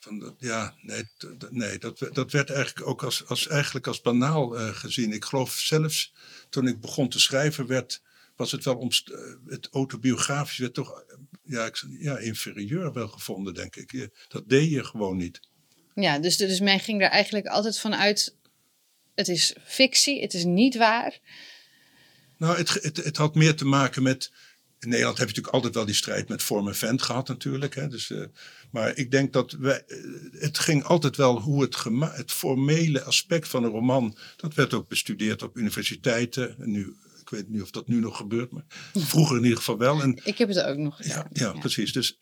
van 0.02 0.18
dat, 0.18 0.34
ja, 0.38 0.74
nee, 0.80 1.02
nee 1.50 1.78
dat, 1.78 1.98
dat 2.12 2.32
werd 2.32 2.50
eigenlijk 2.50 2.86
ook 2.86 3.02
als, 3.02 3.26
als, 3.26 3.46
eigenlijk 3.48 3.86
als 3.86 4.00
banaal 4.00 4.58
eh, 4.58 4.68
gezien. 4.68 5.12
Ik 5.12 5.24
geloof 5.24 5.52
zelfs 5.58 6.12
toen 6.50 6.66
ik 6.66 6.80
begon 6.80 7.08
te 7.08 7.20
schrijven, 7.20 7.66
werd, 7.66 8.02
was 8.36 8.52
het 8.52 8.64
wel 8.64 8.76
omst- 8.76 9.08
eh, 9.08 9.20
het 9.46 9.68
autobiografisch 9.70 10.58
werd 10.58 10.74
toch 10.74 11.04
ja, 11.42 11.64
ik, 11.66 11.84
ja, 11.98 12.18
inferieur 12.18 12.92
wel 12.92 13.08
gevonden, 13.08 13.54
denk 13.54 13.76
ik. 13.76 13.92
Je- 13.92 14.10
Dat 14.28 14.48
deed 14.48 14.70
je 14.70 14.84
gewoon 14.84 15.16
niet. 15.16 15.40
Ja, 15.94 16.18
dus, 16.18 16.36
dus 16.36 16.60
men 16.60 16.80
ging 16.80 17.02
er 17.02 17.08
eigenlijk 17.08 17.46
altijd 17.46 17.78
vanuit: 17.78 18.36
het 19.14 19.28
is 19.28 19.54
fictie, 19.64 20.20
het 20.22 20.34
is 20.34 20.44
niet 20.44 20.76
waar. 20.76 21.18
Nou, 22.36 22.56
het, 22.56 22.68
het, 22.82 22.96
het 22.96 23.16
had 23.16 23.34
meer 23.34 23.54
te 23.56 23.64
maken 23.64 24.02
met. 24.02 24.32
In 24.80 24.88
Nederland 24.88 25.18
heb 25.18 25.28
je 25.28 25.34
natuurlijk 25.34 25.54
altijd 25.54 25.74
wel 25.74 25.84
die 25.84 25.94
strijd 25.94 26.28
met 26.28 26.42
vorm 26.42 26.68
en 26.68 26.74
vent 26.76 27.02
gehad, 27.02 27.28
natuurlijk. 27.28 27.74
Hè? 27.74 27.88
Dus, 27.88 28.10
eh, 28.10 28.24
maar 28.72 28.96
ik 28.96 29.10
denk 29.10 29.32
dat 29.32 29.52
wij, 29.52 29.84
eh, 29.86 29.96
het 30.32 30.58
ging 30.58 30.84
altijd 30.84 31.16
wel 31.16 31.40
hoe 31.40 31.62
het, 31.62 31.76
het 32.00 32.32
formele 32.32 33.02
aspect 33.02 33.48
van 33.48 33.64
een 33.64 33.70
roman. 33.70 34.16
Dat 34.36 34.54
werd 34.54 34.74
ook 34.74 34.88
bestudeerd 34.88 35.42
op 35.42 35.56
universiteiten. 35.56 36.56
En 36.58 36.70
nu, 36.70 36.96
ik 37.20 37.28
weet 37.30 37.48
niet 37.48 37.62
of 37.62 37.70
dat 37.70 37.88
nu 37.88 38.00
nog 38.00 38.16
gebeurt, 38.16 38.50
maar 38.50 38.64
vroeger 38.94 39.36
in 39.36 39.42
ieder 39.42 39.58
geval 39.58 39.78
wel. 39.78 40.02
En 40.02 40.20
Ik 40.24 40.38
heb 40.38 40.48
het 40.48 40.62
ook 40.62 40.76
nog 40.76 41.02
ja, 41.02 41.04
gedaan. 41.04 41.28
ja, 41.32 41.60
precies. 41.60 41.92
Dus 41.92 42.18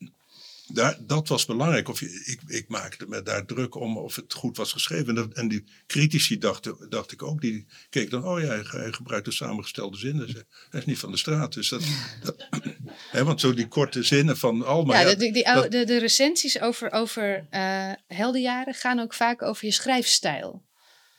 daar, 0.73 0.97
dat 1.07 1.29
was 1.29 1.45
belangrijk. 1.47 1.89
Of 1.89 2.01
je, 2.01 2.23
ik, 2.25 2.41
ik 2.47 2.69
maakte 2.69 3.07
me 3.09 3.23
daar 3.23 3.45
druk 3.47 3.75
om 3.75 3.97
of 3.99 4.17
het 4.17 4.33
goed 4.33 4.57
was 4.57 4.73
geschreven. 4.73 5.09
En, 5.09 5.15
dat- 5.15 5.33
en 5.33 5.49
die 5.49 5.65
critici 5.87 6.39
dachten, 6.39 6.87
dacht 6.89 7.13
ik 7.13 7.23
ook, 7.23 7.41
die 7.41 7.67
keek 7.91 8.11
dan, 8.11 8.25
oh 8.25 8.41
ja, 8.41 8.47
hij, 8.47 8.63
hij 8.67 8.93
gebruikt 8.93 9.25
de 9.25 9.33
samengestelde 9.33 9.97
zinnen. 9.97 10.29
Hij 10.71 10.81
is 10.81 10.87
niet 10.87 10.99
van 10.99 11.11
de 11.11 11.17
straat. 11.17 11.53
Dus 11.53 11.69
dat, 11.69 11.83
dat, 12.23 12.47
hè, 13.11 13.25
want 13.25 13.41
zo 13.41 13.55
die 13.55 13.69
korte 13.69 14.03
zinnen 14.03 14.37
van 14.37 14.65
Alma. 14.65 14.95
Ja, 14.95 15.01
ja, 15.01 15.09
de, 15.09 15.17
die, 15.17 15.33
die 15.33 15.45
dat- 15.45 15.55
oude- 15.55 15.69
de, 15.69 15.85
de 15.85 15.99
recensies 15.99 16.61
over, 16.61 16.91
over 16.91 17.47
eh 17.51 17.93
heldenjaren 18.07 18.75
gaan 18.75 18.99
ook 18.99 19.15
vaak 19.15 19.43
over 19.43 19.65
je 19.67 19.73
schrijfstijl. 19.73 20.69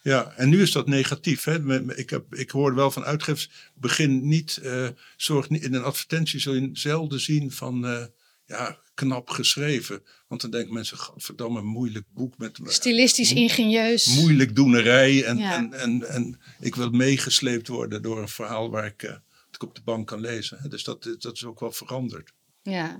Ja, 0.03 0.34
en 0.36 0.50
nu 0.50 0.62
is 0.62 0.72
dat 0.72 0.88
negatief. 0.88 1.43
Hè? 1.43 1.81
Ik, 1.98 2.10
heb, 2.10 2.36
ik 2.36 2.50
hoor 2.51 2.75
wel 2.75 2.91
van 2.91 3.03
uitgevers, 3.03 3.50
begin 3.75 4.27
niet, 4.27 4.58
eh, 4.58 4.88
zorg 5.17 5.50
niet, 5.50 5.63
in 5.63 5.74
een 5.74 5.84
advertentie 5.84 6.39
zul 6.39 6.53
je 6.53 6.70
zelden 6.74 7.20
zien 7.20 7.51
van, 7.51 7.86
eh, 7.88 8.03
ja, 8.51 8.79
knap 8.93 9.29
geschreven. 9.29 10.04
Want 10.28 10.41
dan 10.41 10.52
denken 10.52 10.73
mensen, 10.73 10.97
godverdamme, 10.97 11.60
een 11.60 11.65
moeilijk 11.65 12.06
boek 12.13 12.38
met 12.38 12.60
Stilistisch 12.63 13.34
ingenieus. 13.34 14.06
moeilijk 14.15 14.56
doenerij. 14.56 15.23
En, 15.23 15.38
Ja. 15.38 15.56
en, 15.56 15.73
en, 15.73 16.08
en 16.10 16.39
ik 16.60 16.75
wil 16.75 16.89
meegesleept 16.89 17.67
worden 17.67 18.02
door 18.02 18.21
een 18.21 18.28
verhaal 18.30 18.69
waar 18.69 18.86
ik, 18.86 19.04
eh, 19.04 19.15
ik 19.52 19.63
op 19.63 19.75
de 19.75 19.82
bank 19.82 20.08
kan 20.08 20.19
lezen. 20.19 20.69
Dus 20.69 20.84
dat, 20.84 21.15
dat 21.19 21.34
is 21.36 21.45
ook 21.45 21.60
wel 21.60 21.71
veranderd. 21.71 22.34
Ja. 22.62 22.99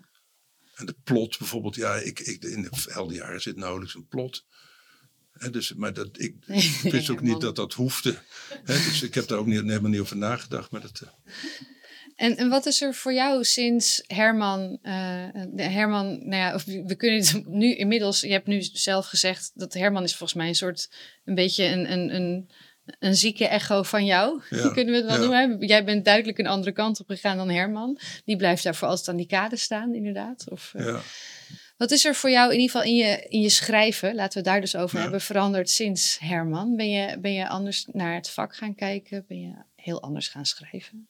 En 0.76 0.86
de 0.86 0.96
plot 1.04 1.38
bijvoorbeeld, 1.38 1.76
ja, 1.76 1.96
ik, 1.96 2.20
ik, 2.20 2.44
in 2.44 2.62
de 2.62 2.70
heldenjaren 2.86 3.42
zit 3.42 3.56
nauwelijks 3.56 3.96
een 3.96 4.08
plot. 4.08 4.46
Hè, 5.32 5.50
dus, 5.50 5.74
maar 5.74 5.94
dat, 5.94 6.10
ik, 6.20 6.36
ik 6.84 6.92
wist 6.92 7.10
ook 7.10 7.22
niet 7.22 7.42
dat 7.42 7.56
dat 7.56 7.74
hoefde. 7.74 8.20
Hè, 8.64 8.74
dus 8.74 9.02
ik 9.04 9.14
heb 9.14 9.28
daar 9.28 9.38
ook 9.38 9.46
niet, 9.46 9.62
helemaal 9.62 9.90
niet 9.90 10.00
over 10.00 10.18
nagedacht. 10.18 10.72
Maar 10.72 10.82
dat, 10.82 11.02
eh, 11.02 11.10
En, 12.16 12.38
en 12.38 12.50
wat 12.50 12.66
is 12.66 12.82
er 12.82 12.94
voor 12.94 13.14
jou 13.14 13.44
sinds 13.44 14.04
Herman, 14.08 14.80
eh, 14.82 15.28
Herman, 15.56 16.08
nou 16.08 16.42
ja, 16.42 16.54
of 16.54 16.64
we 16.66 16.96
kunnen 16.96 17.20
het 17.20 17.48
nu 17.48 17.76
inmiddels, 17.76 18.22
je 18.22 18.32
hebt 18.32 18.48
nu 18.48 18.62
zelf 18.62 19.06
gezegd 19.06 19.52
dat 19.54 19.74
Herman 19.74 20.04
is 20.04 20.16
volgens 20.16 20.40
mij 20.40 20.48
een 20.48 20.56
soort, 20.56 20.90
een 21.26 21.36
beetje 21.36 21.66
een, 21.66 21.92
een, 21.92 22.16
een, 22.16 22.50
een 23.00 23.16
zieke 23.16 23.48
echo 23.48 23.84
van 23.84 24.06
jou, 24.06 24.42
Ja, 24.50 24.70
kunnen 24.74 24.94
we 24.94 25.00
het 25.00 25.10
wel 25.18 25.32
ja. 25.32 25.46
noemen. 25.46 25.68
Jij 25.68 25.84
bent 25.86 26.06
duidelijk 26.06 26.38
een 26.38 26.48
andere 26.48 26.72
kant 26.72 27.00
op 27.00 27.08
gegaan 27.10 27.38
dan 27.38 27.50
Herman. 27.50 28.00
Die 28.26 28.36
blijft 28.36 28.64
daarvoor 28.64 28.88
altijd 28.88 29.08
aan 29.10 29.16
die 29.18 29.28
kade 29.28 29.56
staan, 29.56 29.94
inderdaad. 29.96 30.50
Of, 30.50 30.72
eh, 30.76 30.86
ja. 30.86 31.00
Wat 31.78 31.92
is 31.92 32.06
er 32.06 32.16
voor 32.16 32.30
jou 32.30 32.54
in 32.54 32.60
ieder 32.60 32.72
geval 32.72 32.88
in 32.92 32.96
je, 32.96 33.26
in 33.30 33.42
je 33.42 33.50
schrijven, 33.50 34.16
laten 34.16 34.32
we 34.34 34.40
het 34.40 34.48
daar 34.48 34.62
dus 34.62 34.76
over 34.76 34.96
Ja. 34.96 35.02
hebben, 35.02 35.22
veranderd 35.22 35.70
sinds 35.70 36.18
Herman? 36.20 36.76
Ben 36.76 36.90
je, 36.90 37.20
ben 37.20 37.34
je 37.34 37.48
anders 37.48 37.86
naar 37.92 38.16
het 38.16 38.30
vak 38.30 38.56
gaan 38.56 38.76
kijken? 38.76 39.26
Ben 39.28 39.40
je 39.40 39.54
heel 39.76 40.02
anders 40.02 40.28
gaan 40.28 40.46
schrijven? 40.46 41.08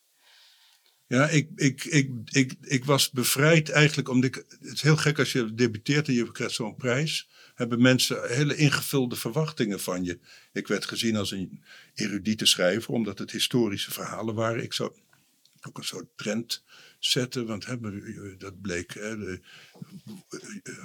Ja, 1.12 1.30
ik, 1.30 1.50
ik, 1.56 1.84
ik, 1.84 2.10
ik, 2.30 2.54
ik 2.62 2.86
was 2.86 3.12
bevrijd 3.12 3.70
eigenlijk 3.70 4.10
omdat. 4.10 4.36
Het 4.36 4.74
is 4.74 4.82
heel 4.82 4.98
gek 4.98 5.20
als 5.20 5.32
je 5.32 5.54
debuteert 5.54 6.08
en 6.08 6.14
je 6.14 6.32
krijgt 6.32 6.54
zo'n 6.54 6.76
prijs. 6.76 7.30
Hebben 7.56 7.82
mensen 7.82 8.36
hele 8.36 8.56
ingevulde 8.56 9.16
verwachtingen 9.16 9.80
van 9.80 10.04
je. 10.04 10.20
Ik 10.54 10.68
werd 10.68 10.86
gezien 10.86 11.16
als 11.16 11.32
een 11.32 11.64
erudite 11.94 12.46
schrijver, 12.46 12.94
omdat 12.94 13.20
het 13.20 13.32
historische 13.32 13.92
verhalen 13.92 14.36
waren. 14.36 14.64
Ik 14.64 14.74
zou 14.74 14.92
ook 15.68 15.78
een 15.78 15.84
soort 15.84 16.08
trend 16.16 16.64
zetten, 17.00 17.46
want 17.46 17.66
hè, 17.66 17.78
dat 18.38 18.62
bleek. 18.62 18.94
Hè, 18.94 19.18
de, 19.18 19.42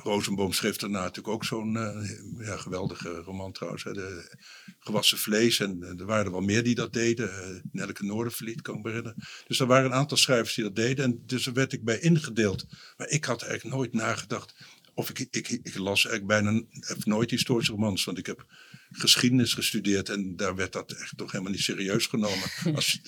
Rosenboom 0.03 0.53
schreef 0.53 0.77
daarna 0.77 1.01
natuurlijk 1.01 1.35
ook 1.35 1.45
zo'n 1.45 1.77
eh, 1.77 2.47
ja, 2.47 2.57
geweldige 2.57 3.09
roman 3.09 3.53
trouwens. 3.53 3.85
Hè, 3.85 3.93
de 3.93 4.37
Gewassen 4.79 5.19
Vlees. 5.19 5.61
En 5.61 5.83
eh, 5.83 6.01
er 6.01 6.07
waren 6.07 6.25
er 6.25 6.31
wel 6.31 6.41
meer 6.41 6.63
die 6.63 6.75
dat 6.75 6.93
deden. 6.93 7.33
eh 7.33 7.63
Nelke 7.73 8.05
Noordervliet 8.05 8.63
kan 8.63 8.77
ik 8.77 8.83
me 8.83 8.89
herinneren. 8.89 9.23
Dus 9.47 9.61
er 9.61 9.67
waren 9.67 9.87
een 9.87 9.97
aantal 9.97 10.17
schrijvers 10.17 10.55
die 10.55 10.65
dat 10.65 10.77
deden. 10.77 11.05
En 11.05 11.23
dus 11.27 11.45
daar 11.45 11.55
werd 11.55 11.73
ik 11.73 11.85
bij 11.85 11.99
ingedeeld. 11.99 12.67
Maar 12.97 13.09
ik 13.09 13.25
had 13.25 13.43
eigenlijk 13.43 13.77
nooit 13.77 13.93
nagedacht. 13.93 14.55
Of 14.95 15.11
ik, 15.11 15.19
ik, 15.19 15.49
ik 15.49 15.77
las 15.77 16.07
eigenlijk 16.07 16.27
bijna 16.27 16.63
heb 16.71 17.05
nooit 17.05 17.31
historische 17.31 17.73
romans. 17.73 18.05
Want 18.05 18.19
ik 18.19 18.27
heb 18.27 18.47
geschiedenis 18.91 19.55
gestudeerd. 19.55 20.09
En 20.09 20.37
daar 20.37 20.55
werd 20.55 20.73
dat 20.73 20.93
echt 20.93 21.17
toch 21.17 21.33
helemaal 21.33 21.53
niet 21.53 21.63
serieus 21.63 22.07
genomen. 22.07 22.51
Als, 22.75 23.01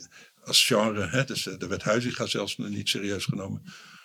als 0.49 0.65
genre. 0.67 1.07
Hè? 1.07 1.25
Dus 1.25 1.47
eh, 1.47 1.59
daar 1.59 1.69
werd 1.69 1.83
Huizinga 1.83 2.27
zelfs 2.27 2.57
niet 2.57 2.89
serieus 2.89 3.25
genomen 3.25 3.63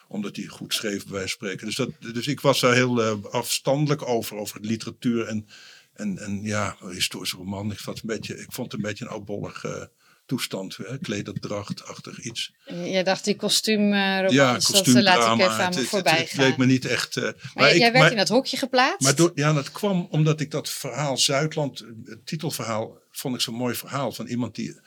omdat 0.08 0.36
hij 0.36 0.46
goed 0.46 0.74
schreef, 0.74 1.04
bij 1.04 1.14
wijze 1.14 1.36
van 1.38 1.48
spreken. 1.48 1.66
Dus, 1.66 1.76
dat, 1.76 1.90
dus 2.14 2.28
ik 2.28 2.40
was 2.40 2.60
daar 2.60 2.74
heel 2.74 3.04
eh, 3.04 3.24
afstandelijk 3.32 4.08
over, 4.08 4.38
over 4.38 4.62
de 4.62 4.68
literatuur 4.68 5.28
en, 5.28 5.48
en, 5.94 6.18
en 6.18 6.44
ja, 6.44 6.78
historische 6.90 7.38
roman. 7.38 7.72
Ik 7.72 7.80
vond, 7.80 8.02
het 8.02 8.10
een 8.10 8.16
beetje, 8.16 8.40
ik 8.40 8.52
vond 8.52 8.72
het 8.72 8.82
een 8.82 8.88
beetje 8.88 9.06
een 9.06 9.12
oudbollig 9.12 9.64
eh, 9.64 9.82
toestand, 10.26 10.78
hè? 10.78 10.98
klederdrachtachtig 10.98 12.20
iets. 12.20 12.54
Jij 12.66 13.04
dacht 13.04 13.24
die 13.26 13.36
kostuumromans, 13.36 14.34
ja, 14.34 14.54
dat 14.54 14.66
kostuumdrama. 14.66 15.18
laat 15.26 15.40
ik 15.40 15.46
even 15.46 15.58
aan 15.58 15.66
het, 15.66 15.74
me 15.76 15.80
het, 15.80 15.90
voorbij 15.90 16.18
het, 16.18 16.30
gaan. 16.30 16.46
leek 16.46 16.58
me 16.58 16.66
niet 16.66 16.86
echt... 16.86 17.16
maar 17.16 17.34
jij, 17.56 17.72
ik- 17.72 17.78
jij 17.78 17.92
werd 17.92 18.04
maar- 18.04 18.12
in 18.12 18.18
dat 18.18 18.30
hokje 18.30 18.58
geplaatst? 18.58 19.00
maar 19.02 19.16
door, 19.16 19.32
ja, 19.36 19.54
dat 19.54 19.72
kwam 19.72 20.08
omdat 20.10 20.40
ik 20.40 20.52
dat 20.52 20.70
verhaal 20.70 21.18
Zuidland, 21.18 21.86
het 22.06 22.26
titelverhaal, 22.26 22.98
vond 23.12 23.36
ik 23.36 23.42
zo'n 23.42 23.54
mooi 23.54 23.76
verhaal 23.76 24.12
van 24.12 24.28
iemand 24.28 24.56
die 24.56 24.80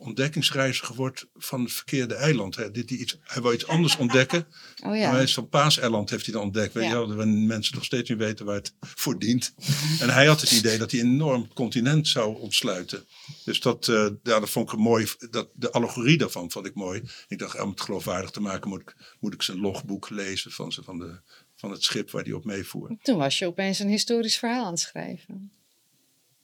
ontdekkingsreiziger 0.00 0.94
wordt 0.94 1.26
van 1.34 1.62
het 1.62 1.72
verkeerde 1.72 2.14
eiland. 2.14 2.56
Hè. 2.56 2.70
Dit, 2.70 2.88
die 2.88 2.98
iets, 2.98 3.18
hij 3.22 3.42
wil 3.42 3.52
iets 3.52 3.66
anders 3.66 3.96
ontdekken. 3.96 4.46
oh 4.80 4.86
Maar 4.86 4.96
ja. 4.96 5.10
hij 5.10 5.22
is 5.22 5.34
van 5.34 5.48
Paaseiland 5.48 6.10
heeft 6.10 6.24
hij 6.24 6.34
dan 6.34 6.42
ontdekt. 6.42 6.72
Weet 6.72 6.84
Ja. 6.84 6.88
je 6.90 6.94
wel, 6.96 7.14
waar 7.14 7.28
mensen 7.28 7.74
nog 7.74 7.84
steeds 7.84 8.08
niet 8.08 8.18
weten 8.18 8.46
waar 8.46 8.54
het 8.54 8.74
voor 8.80 9.18
dient. 9.18 9.54
en 10.02 10.10
hij 10.10 10.26
had 10.26 10.40
het 10.40 10.50
idee 10.50 10.78
dat 10.78 10.90
hij 10.90 11.00
een 11.00 11.06
enorm 11.06 11.48
continent 11.54 12.08
zou 12.08 12.40
ontsluiten. 12.40 13.04
Dus 13.44 13.60
dat, 13.60 13.86
ja, 14.22 14.40
dat 14.40 14.50
vond 14.50 14.72
ik 14.72 14.78
mooi. 14.78 15.06
Dat, 15.30 15.48
de 15.54 15.70
allegorie 15.72 16.18
daarvan 16.18 16.50
vond 16.50 16.66
ik 16.66 16.74
mooi. 16.74 17.02
Ik 17.28 17.38
dacht, 17.38 17.60
om 17.60 17.70
het 17.70 17.80
geloofwaardig 17.80 18.30
te 18.30 18.40
maken 18.40 18.68
moet 18.68 18.80
ik, 18.80 18.94
moet 19.20 19.34
ik 19.34 19.42
zijn 19.42 19.60
logboek 19.60 20.10
lezen 20.10 20.50
van, 20.50 20.72
van, 20.72 20.98
de, 20.98 21.20
van 21.56 21.70
het 21.70 21.82
schip 21.82 22.10
waar 22.10 22.24
hij 22.24 22.32
op 22.32 22.44
meevoer. 22.44 22.96
Toen 23.02 23.18
was 23.18 23.38
je 23.38 23.46
opeens 23.46 23.78
een 23.78 23.88
historisch 23.88 24.38
verhaal 24.38 24.64
aan 24.64 24.70
het 24.70 24.80
schrijven. 24.80 25.52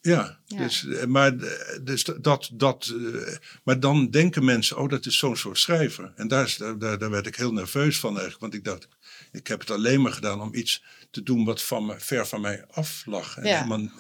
Ja, 0.07 0.39
Ja. 0.47 0.59
Dus, 0.59 0.87
eh, 0.87 1.05
maar, 1.05 1.37
eh, 1.39 1.79
dus 1.83 2.05
dat, 2.05 2.51
dat, 2.53 2.93
eh, 3.15 3.35
maar 3.65 3.81
dan 3.81 4.11
denken 4.11 4.45
mensen, 4.45 4.77
oh 4.79 4.89
dat 4.89 5.07
is 5.07 5.19
zo'n 5.19 5.37
soort 5.37 5.59
schrijver. 5.59 6.13
En 6.17 6.29
daar, 6.29 6.45
is- 6.45 6.57
daar, 6.57 6.99
daar 6.99 7.11
werd 7.11 7.27
ik 7.27 7.37
heel 7.37 7.53
nerveus 7.53 7.99
van 7.99 8.11
eigenlijk. 8.11 8.41
Want 8.41 8.55
ik 8.55 8.65
dacht, 8.65 8.89
ik 9.33 9.47
heb 9.47 9.61
het 9.61 9.71
alleen 9.71 10.01
maar 10.03 10.13
gedaan 10.13 10.41
om 10.41 10.55
iets 10.55 10.83
te 11.11 11.23
doen 11.23 11.45
wat 11.45 11.63
van 11.63 11.87
me, 11.87 11.95
ver 11.99 12.27
van 12.27 12.41
mij 12.41 12.65
af 12.71 13.03
lag. 13.07 13.37
En 13.37 13.47
Ja. 13.47 13.55
helemaal 13.63 13.91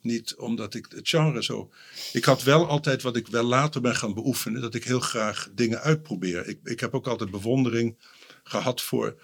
niet 0.00 0.34
omdat 0.36 0.74
ik 0.74 0.86
het 0.94 1.08
genre 1.08 1.42
zo... 1.42 1.70
Ik 2.12 2.24
had 2.24 2.42
wel 2.42 2.68
altijd, 2.68 3.02
wat 3.02 3.16
ik 3.16 3.26
wel 3.26 3.44
later 3.44 3.80
ben 3.80 3.96
gaan 3.96 4.14
beoefenen, 4.14 4.60
dat 4.60 4.74
ik 4.74 4.84
heel 4.84 5.00
graag 5.00 5.48
dingen 5.54 5.80
uitprobeer. 5.80 6.48
Ik, 6.48 6.58
ik 6.64 6.80
heb 6.80 6.94
ook 6.94 7.06
altijd 7.06 7.30
bewondering 7.30 7.96
gehad 8.44 8.82
voor 8.82 9.20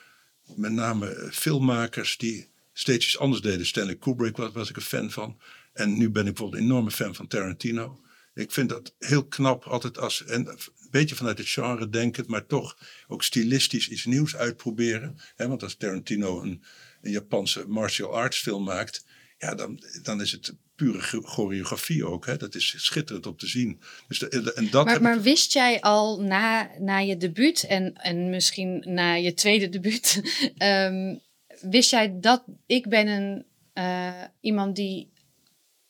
met 0.55 0.73
name 0.73 1.29
filmmakers 1.33 2.17
die 2.17 2.49
steeds 2.73 3.07
iets 3.07 3.19
anders 3.19 3.43
deden. 3.43 3.67
Stanley 3.67 3.97
Kubrick 3.97 4.37
was, 4.37 4.53
was 4.53 4.71
ik 4.71 4.77
een 4.77 4.83
fan 4.83 5.11
van. 5.11 5.39
En 5.79 5.99
nu 5.99 6.11
ben 6.11 6.27
ik 6.27 6.35
bijvoorbeeld 6.35 6.63
een 6.63 6.69
enorme 6.69 6.91
fan 6.91 7.15
van 7.15 7.27
Tarantino. 7.27 8.01
Ik 8.35 8.53
vind 8.53 8.69
dat 8.69 8.95
heel 8.99 9.27
knap 9.27 9.65
altijd 9.65 9.99
als, 9.99 10.25
en 10.25 10.47
een 10.47 10.59
beetje 10.91 11.15
vanuit 11.15 11.39
het 11.39 11.49
genre 11.49 11.89
denkend, 11.89 12.27
maar 12.27 12.47
toch 12.47 12.79
ook 13.09 13.23
stilistisch 13.23 13.89
iets 13.89 14.05
nieuws 14.05 14.37
uitproberen. 14.37 15.19
Hè, 15.37 15.49
want 15.49 15.63
als 15.63 15.77
Tarantino 15.77 16.43
een, 16.43 16.63
een 17.03 17.11
Japanse 17.11 17.65
martial 17.69 18.15
arts 18.15 18.39
film 18.39 18.65
maakt, 18.65 19.05
ja, 19.39 19.55
dan, 19.55 19.83
dan 20.03 20.21
is 20.21 20.33
het 20.33 20.55
pure 20.75 21.23
choreografie 21.23 22.07
ook. 22.07 22.27
Hè? 22.27 22.37
Dat 22.37 22.55
is 22.55 22.75
schitterend 22.77 23.27
om 23.27 23.37
te 23.37 23.47
zien. 23.47 23.81
Dus 24.09 24.19
de, 24.19 24.53
en 24.53 24.71
dat 24.71 24.85
maar, 24.85 25.03
maar 25.03 25.23
wist 25.23 25.53
jij 25.53 25.81
al 25.81 26.21
na, 26.21 26.71
na 26.79 26.99
je 26.99 27.17
debuut 27.17 27.63
en, 27.63 27.95
en 27.95 28.31
misschien 28.31 28.83
na 28.87 29.13
je 29.13 29.35
tweede 29.35 29.69
debuut, 29.79 30.23
ehm, 30.57 31.17
wist 31.61 31.91
jij 31.91 32.17
dat 32.21 32.45
ik 32.67 32.89
ben 32.89 33.07
een, 33.07 33.47
uh, 33.75 34.25
iemand 34.41 34.77
die 34.77 35.11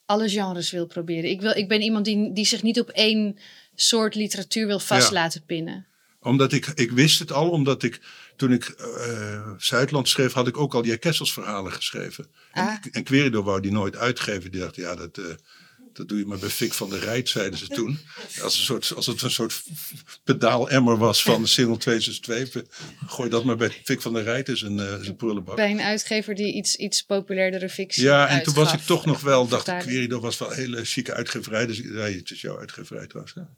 alle 0.09 0.29
genres 0.29 0.71
wil 0.71 0.87
proberen. 0.87 1.29
Ik, 1.29 1.41
wil, 1.41 1.57
ik 1.57 1.67
ben 1.67 1.81
iemand 1.81 2.05
die, 2.05 2.33
die 2.33 2.45
zich 2.45 2.63
niet 2.63 2.79
op 2.79 2.89
één 2.89 3.37
soort 3.75 4.15
literatuur 4.15 4.67
wil 4.67 4.79
vast 4.79 5.11
laten 5.11 5.43
pinnen. 5.45 5.87
Omdat 6.21 6.51
ik, 6.51 6.67
ik 6.67 6.91
wist 6.91 7.19
het 7.19 7.31
al, 7.31 7.49
omdat 7.49 7.83
ik 7.83 8.01
toen 8.35 8.51
ik 8.51 8.75
uh, 8.79 9.51
Zuidland 9.57 10.07
schreef, 10.07 10.33
had 10.33 10.47
ik 10.47 10.57
ook 10.57 10.73
al 10.73 10.81
die 10.81 10.97
Kessels 10.97 11.33
verhalen 11.33 11.71
geschreven. 11.71 12.27
Ah. 12.51 12.67
En, 12.67 12.91
en 12.91 13.03
Querido 13.03 13.43
wou 13.43 13.61
die 13.61 13.71
nooit 13.71 13.95
uitgeven. 13.95 14.51
Die 14.51 14.59
dacht, 14.59 14.75
ja, 14.75 14.95
dat, 14.95 15.17
uh, 15.17 15.25
dat 15.93 16.07
doe 16.07 16.17
je 16.17 16.25
maar 16.25 16.37
bij 16.37 16.49
Fik 16.49 16.73
van 16.73 16.89
de 16.89 16.99
Rijt, 16.99 17.29
zeiden 17.29 17.59
ze 17.59 17.67
toen. 17.67 17.99
Als, 18.41 18.57
een 18.57 18.63
soort, 18.63 18.93
als 18.95 19.05
het 19.05 19.21
een 19.21 19.31
soort 19.31 19.63
pedaalemmer 20.23 20.97
was 20.97 21.21
van 21.21 21.47
single 21.47 21.77
262. 21.77 22.63
Gooi 23.05 23.29
dat 23.29 23.43
maar 23.43 23.57
bij 23.57 23.69
Fik 23.83 24.01
van 24.01 24.13
de 24.13 24.21
Rijt, 24.21 24.49
is 24.49 24.61
een, 24.61 24.77
uh, 24.77 24.99
is 25.01 25.07
een 25.07 25.15
prullenbak. 25.15 25.55
Bij 25.55 25.71
een 25.71 25.81
uitgever 25.81 26.35
die 26.35 26.53
iets, 26.53 26.75
iets 26.75 27.03
populairdere 27.03 27.69
fictie 27.69 28.03
Ja, 28.03 28.27
en 28.27 28.43
toen 28.43 28.53
was 28.53 28.73
ik 28.73 28.81
toch 28.81 29.05
nog 29.05 29.21
wel, 29.21 29.47
dacht 29.47 29.67
ik, 29.67 29.79
Querido 29.79 30.19
was 30.19 30.37
wel 30.37 30.51
een 30.51 30.55
hele 30.55 30.85
chique 30.85 31.13
uitgeverij. 31.13 31.65
Dus 31.65 31.77
ja, 31.77 31.99
het 31.99 32.31
is 32.31 32.41
jouw 32.41 32.59
uitgeverij 32.59 33.07
trouwens. 33.07 33.35
Ja. 33.35 33.49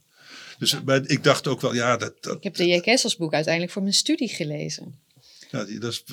Dus 0.57 0.81
maar 0.85 1.01
ik 1.05 1.23
dacht 1.23 1.47
ook 1.47 1.61
wel, 1.61 1.73
ja, 1.73 1.97
dat... 1.97 2.23
dat 2.23 2.35
ik 2.35 2.43
heb 2.43 2.55
de 2.55 2.67
J. 2.67 2.79
Kessels 2.79 3.15
boek 3.15 3.33
uiteindelijk 3.33 3.73
voor 3.73 3.81
mijn 3.81 3.93
studie 3.93 4.27
gelezen. 4.27 4.99
Ja, 5.51 5.63
die, 5.63 5.79
dat 5.79 5.91
is, 5.91 6.03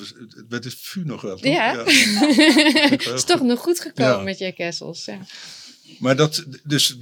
met 0.49 0.63
het 0.63 0.73
VU 0.73 1.03
nog 1.05 1.21
wel. 1.21 1.45
Ja, 1.47 1.71
ja. 1.71 1.83
het 2.89 3.05
is 3.05 3.23
toch 3.23 3.41
nog 3.41 3.59
goed 3.59 3.79
gekomen 3.79 4.23
met 4.23 4.39
J. 4.39 4.51
Kessels. 4.51 5.05
Ja. 5.05 5.19
Maar 5.99 6.15
dat, 6.15 6.45
dus, 6.63 6.97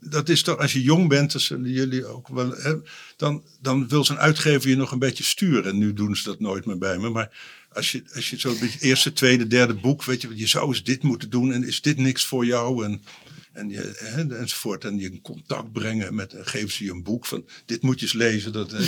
dat 0.00 0.28
is 0.28 0.42
toch, 0.42 0.58
als 0.58 0.72
je 0.72 0.82
jong 0.82 1.08
bent, 1.08 1.32
dus 1.32 1.48
jullie 1.48 2.06
ook 2.06 2.28
wel, 2.28 2.50
hè, 2.50 2.74
dan, 3.16 3.44
dan 3.60 3.88
wil 3.88 4.04
zo'n 4.04 4.18
uitgever 4.18 4.70
je 4.70 4.76
nog 4.76 4.92
een 4.92 4.98
beetje 4.98 5.24
sturen. 5.24 5.64
En 5.64 5.78
nu 5.78 5.92
doen 5.92 6.16
ze 6.16 6.24
dat 6.24 6.40
nooit 6.40 6.66
meer 6.66 6.78
bij 6.78 6.98
me. 6.98 7.08
Maar 7.08 7.30
als 7.72 7.92
je, 7.92 8.02
als 8.14 8.30
je 8.30 8.38
zo 8.38 8.54
het 8.58 8.80
eerste, 8.80 9.12
tweede, 9.12 9.46
derde 9.46 9.74
boek, 9.74 10.04
weet 10.04 10.22
je, 10.22 10.28
je 10.34 10.46
zou 10.46 10.68
eens 10.68 10.84
dit 10.84 11.02
moeten 11.02 11.30
doen 11.30 11.52
en 11.52 11.64
is 11.64 11.82
dit 11.82 11.96
niks 11.96 12.24
voor 12.26 12.44
jou? 12.44 12.84
En 12.84 13.02
en 13.58 13.68
je, 13.70 13.92
hè, 13.96 14.36
enzovoort. 14.36 14.84
En 14.84 14.98
je 14.98 15.10
in 15.10 15.20
contact 15.20 15.72
brengen 15.72 16.14
met, 16.14 16.34
geven 16.38 16.70
ze 16.70 16.84
je 16.84 16.90
een 16.90 17.02
boek 17.02 17.26
van, 17.26 17.44
dit 17.66 17.82
moet 17.82 18.00
je 18.00 18.06
eens 18.06 18.14
lezen. 18.14 18.52
Dat, 18.52 18.70
dat 18.70 18.82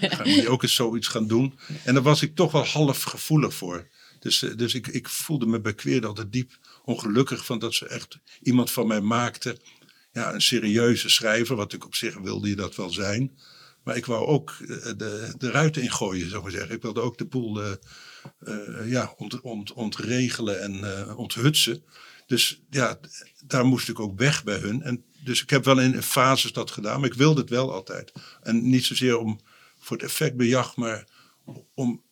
gaan 0.00 0.30
je 0.30 0.48
ook 0.48 0.62
eens 0.62 0.74
zoiets 0.74 1.08
gaan 1.08 1.26
doen. 1.26 1.58
En 1.84 1.94
daar 1.94 2.02
was 2.02 2.22
ik 2.22 2.34
toch 2.34 2.52
wel 2.52 2.64
half 2.64 3.02
gevoelig 3.02 3.54
voor. 3.54 3.86
Dus, 4.26 4.42
eh, 4.42 4.56
dus 4.56 4.74
ik, 4.74 4.86
ik 4.86 5.08
voelde 5.08 5.46
me 5.46 5.60
bij 5.60 5.74
Kweerde 5.74 6.06
altijd 6.06 6.32
diep 6.32 6.58
ongelukkig 6.84 7.44
van 7.44 7.58
dat 7.58 7.74
ze 7.74 7.88
echt 7.88 8.18
iemand 8.42 8.70
van 8.70 8.86
mij 8.86 9.00
maakte. 9.00 9.58
Ja, 10.12 10.34
een 10.34 10.42
serieuze 10.42 11.08
schrijver, 11.08 11.56
wat 11.56 11.72
ik 11.72 11.84
op 11.84 11.94
zich 11.94 12.18
wilde 12.18 12.54
dat 12.54 12.76
wel 12.76 12.90
zijn. 12.90 13.38
Maar 13.84 13.96
ik 13.96 14.06
wou 14.06 14.26
ook 14.26 14.50
eh, 14.50 14.66
de, 14.96 15.34
de 15.38 15.50
ruiten 15.50 15.82
ingooien, 15.82 16.26
zou 16.26 16.36
ik 16.36 16.42
maar 16.42 16.58
zeggen. 16.58 16.74
Ik 16.74 16.82
wilde 16.82 17.00
ook 17.00 17.18
de 17.18 17.26
boel 17.26 17.62
uh, 17.62 17.72
ja, 18.84 19.14
ont, 19.16 19.40
ont, 19.40 19.72
ontregelen 19.72 20.60
en 20.60 21.16
onthutsen. 21.16 21.84
Dus 22.26 22.62
ja, 22.70 22.98
daar 23.44 23.64
moest 23.64 23.88
ik 23.88 24.00
ook 24.00 24.18
weg 24.18 24.44
bij 24.44 24.58
hun. 24.58 24.82
En 24.82 25.04
dus 25.24 25.42
ik 25.42 25.50
heb 25.50 25.64
wel 25.64 25.80
in 25.80 26.02
fases 26.02 26.52
dat 26.52 26.70
gedaan, 26.70 27.00
maar 27.00 27.08
ik 27.08 27.16
wilde 27.16 27.40
het 27.40 27.50
wel 27.50 27.72
altijd. 27.72 28.12
En 28.42 28.68
niet 28.68 28.84
zozeer 28.84 29.18
om 29.18 29.40
voor 29.78 29.96
het 29.96 30.06
effectbejag, 30.06 30.76
maar 30.76 31.08
om 31.74 32.04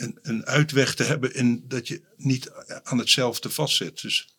een, 0.00 0.18
een 0.22 0.44
uitweg 0.46 0.94
te 0.94 1.02
hebben 1.02 1.34
in 1.34 1.64
dat 1.68 1.88
je 1.88 2.02
niet 2.16 2.50
aan 2.82 2.98
hetzelfde 2.98 3.50
vastzit. 3.50 4.02
Dus 4.02 4.36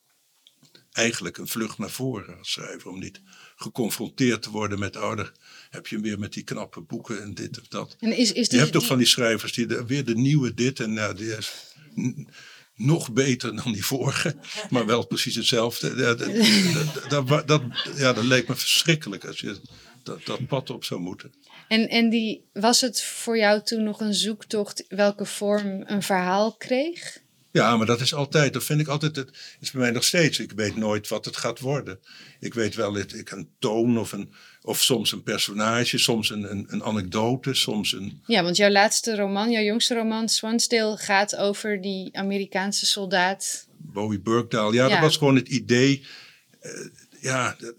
eigenlijk 0.91 1.37
een 1.37 1.47
vlucht 1.47 1.77
naar 1.77 1.89
voren 1.89 2.37
als 2.37 2.51
schrijver, 2.51 2.89
om 2.89 2.99
niet 2.99 3.21
geconfronteerd 3.55 4.41
te 4.41 4.49
worden 4.49 4.79
met 4.79 4.95
ouder. 4.95 5.31
Heb 5.69 5.87
je 5.87 5.99
weer 5.99 6.19
met 6.19 6.33
die 6.33 6.43
knappe 6.43 6.81
boeken 6.81 7.21
en 7.21 7.33
dit 7.33 7.59
of 7.59 7.67
dat. 7.67 7.95
En 7.99 8.17
is, 8.17 8.31
is 8.31 8.47
je 8.47 8.57
hebt 8.57 8.71
toch 8.71 8.85
van 8.85 8.97
die 8.97 9.07
schrijvers 9.07 9.53
die 9.53 9.65
de, 9.65 9.85
weer 9.85 10.05
de 10.05 10.15
nieuwe 10.15 10.53
dit 10.53 10.79
en 10.79 10.93
nou, 10.93 11.15
die 11.15 11.37
is, 11.37 11.51
nog 12.75 13.13
beter 13.13 13.55
dan 13.55 13.71
die 13.71 13.85
vorige, 13.85 14.35
maar 14.69 14.85
wel 14.85 15.07
precies 15.07 15.35
hetzelfde. 15.35 15.95
Dat, 17.09 17.47
dat, 17.47 17.61
ja, 17.95 18.13
dat 18.13 18.23
leek 18.23 18.47
me 18.47 18.55
verschrikkelijk 18.55 19.25
als 19.25 19.39
je 19.39 19.59
dat, 20.03 20.25
dat 20.25 20.47
pad 20.47 20.69
op 20.69 20.83
zou 20.83 20.99
moeten. 20.99 21.33
En, 21.67 21.89
en 21.89 22.09
die, 22.09 22.45
was 22.53 22.81
het 22.81 23.01
voor 23.01 23.37
jou 23.37 23.63
toen 23.63 23.83
nog 23.83 23.99
een 23.99 24.13
zoektocht 24.13 24.85
welke 24.87 25.25
vorm 25.25 25.83
een 25.85 26.03
verhaal 26.03 26.55
kreeg? 26.55 27.17
Ja, 27.51 27.77
maar 27.77 27.85
dat 27.85 28.01
is 28.01 28.13
altijd, 28.13 28.53
dat 28.53 28.63
vind 28.63 28.79
ik 28.79 28.87
altijd, 28.87 29.15
het 29.15 29.31
is 29.59 29.71
bij 29.71 29.81
mij 29.81 29.91
nog 29.91 30.03
steeds. 30.03 30.39
Ik 30.39 30.51
weet 30.51 30.75
nooit 30.75 31.07
wat 31.07 31.25
het 31.25 31.37
gaat 31.37 31.59
worden. 31.59 31.99
Ik 32.39 32.53
weet 32.53 32.75
wel, 32.75 32.97
ik 32.97 33.31
een 33.31 33.49
toon 33.59 33.99
of, 33.99 34.11
een, 34.11 34.33
of 34.61 34.81
soms 34.81 35.11
een 35.11 35.23
personage, 35.23 35.97
soms 35.97 36.29
een, 36.29 36.51
een, 36.51 36.65
een 36.69 36.83
anekdote, 36.83 37.53
soms 37.53 37.93
een... 37.93 38.21
Ja, 38.25 38.43
want 38.43 38.57
jouw 38.57 38.69
laatste 38.69 39.15
roman, 39.15 39.51
jouw 39.51 39.63
jongste 39.63 39.95
roman, 39.95 40.29
Swansdale, 40.29 40.97
gaat 40.97 41.35
over 41.35 41.81
die 41.81 42.17
Amerikaanse 42.17 42.85
soldaat. 42.85 43.67
Bowie 43.77 44.19
Burkdale, 44.19 44.73
ja, 44.73 44.89
dat 44.89 44.99
was 44.99 45.17
gewoon 45.17 45.35
het 45.35 45.47
idee. 45.47 46.05
Uh, 46.61 46.71
ja, 47.21 47.55
dat, 47.59 47.73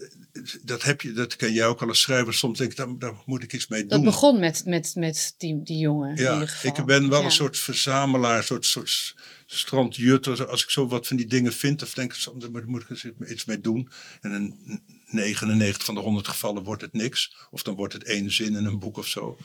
dat, 0.62 0.83
heb 0.83 1.00
je, 1.00 1.12
dat 1.12 1.37
ken 1.37 1.53
jij 1.53 1.66
ook 1.66 1.83
al 1.83 1.88
als 1.88 2.00
schrijver. 2.00 2.35
Soms 2.35 2.59
denk 2.59 2.70
ik, 2.70 2.76
daar, 2.76 2.98
daar 2.98 3.14
moet 3.26 3.42
ik 3.42 3.53
iets 3.53 3.68
mee 3.68 3.81
doen. 3.81 3.88
Dat 3.88 4.03
begon 4.03 4.38
met, 4.38 4.62
met, 4.64 4.92
met 4.94 5.35
die, 5.38 5.62
die 5.62 5.79
jongen. 5.79 6.16
Ja, 6.16 6.29
in 6.29 6.33
ieder 6.33 6.48
geval. 6.48 6.79
ik 6.79 6.85
ben 6.85 7.09
wel 7.09 7.24
een 7.24 7.31
soort 7.31 7.59
verzamelaar, 7.59 8.37
een 8.37 8.44
soort, 8.44 8.66
soort 8.66 9.14
strandjutter. 9.46 10.46
Als 10.46 10.62
ik 10.62 10.70
zo 10.70 10.87
wat 10.87 11.07
van 11.07 11.16
die 11.16 11.26
dingen 11.26 11.53
vind, 11.53 11.79
dan 11.79 11.88
denk 11.94 12.12
ik, 12.12 12.40
daar 12.53 12.66
moet 12.66 12.90
ik 12.90 13.14
iets 13.29 13.44
mee 13.44 13.61
doen. 13.61 13.90
En 14.20 14.33
in 14.33 14.83
99 15.07 15.85
van 15.85 15.94
de 15.94 16.00
100 16.00 16.29
gevallen 16.29 16.62
wordt 16.62 16.83
het 16.83 16.92
niks. 16.92 17.37
Of 17.50 17.62
dan 17.62 17.74
wordt 17.74 17.92
het 17.92 18.05
één 18.05 18.31
zin 18.31 18.55
in 18.55 18.64
een 18.64 18.79
boek 18.79 18.96
of 18.96 19.07
zo. 19.07 19.38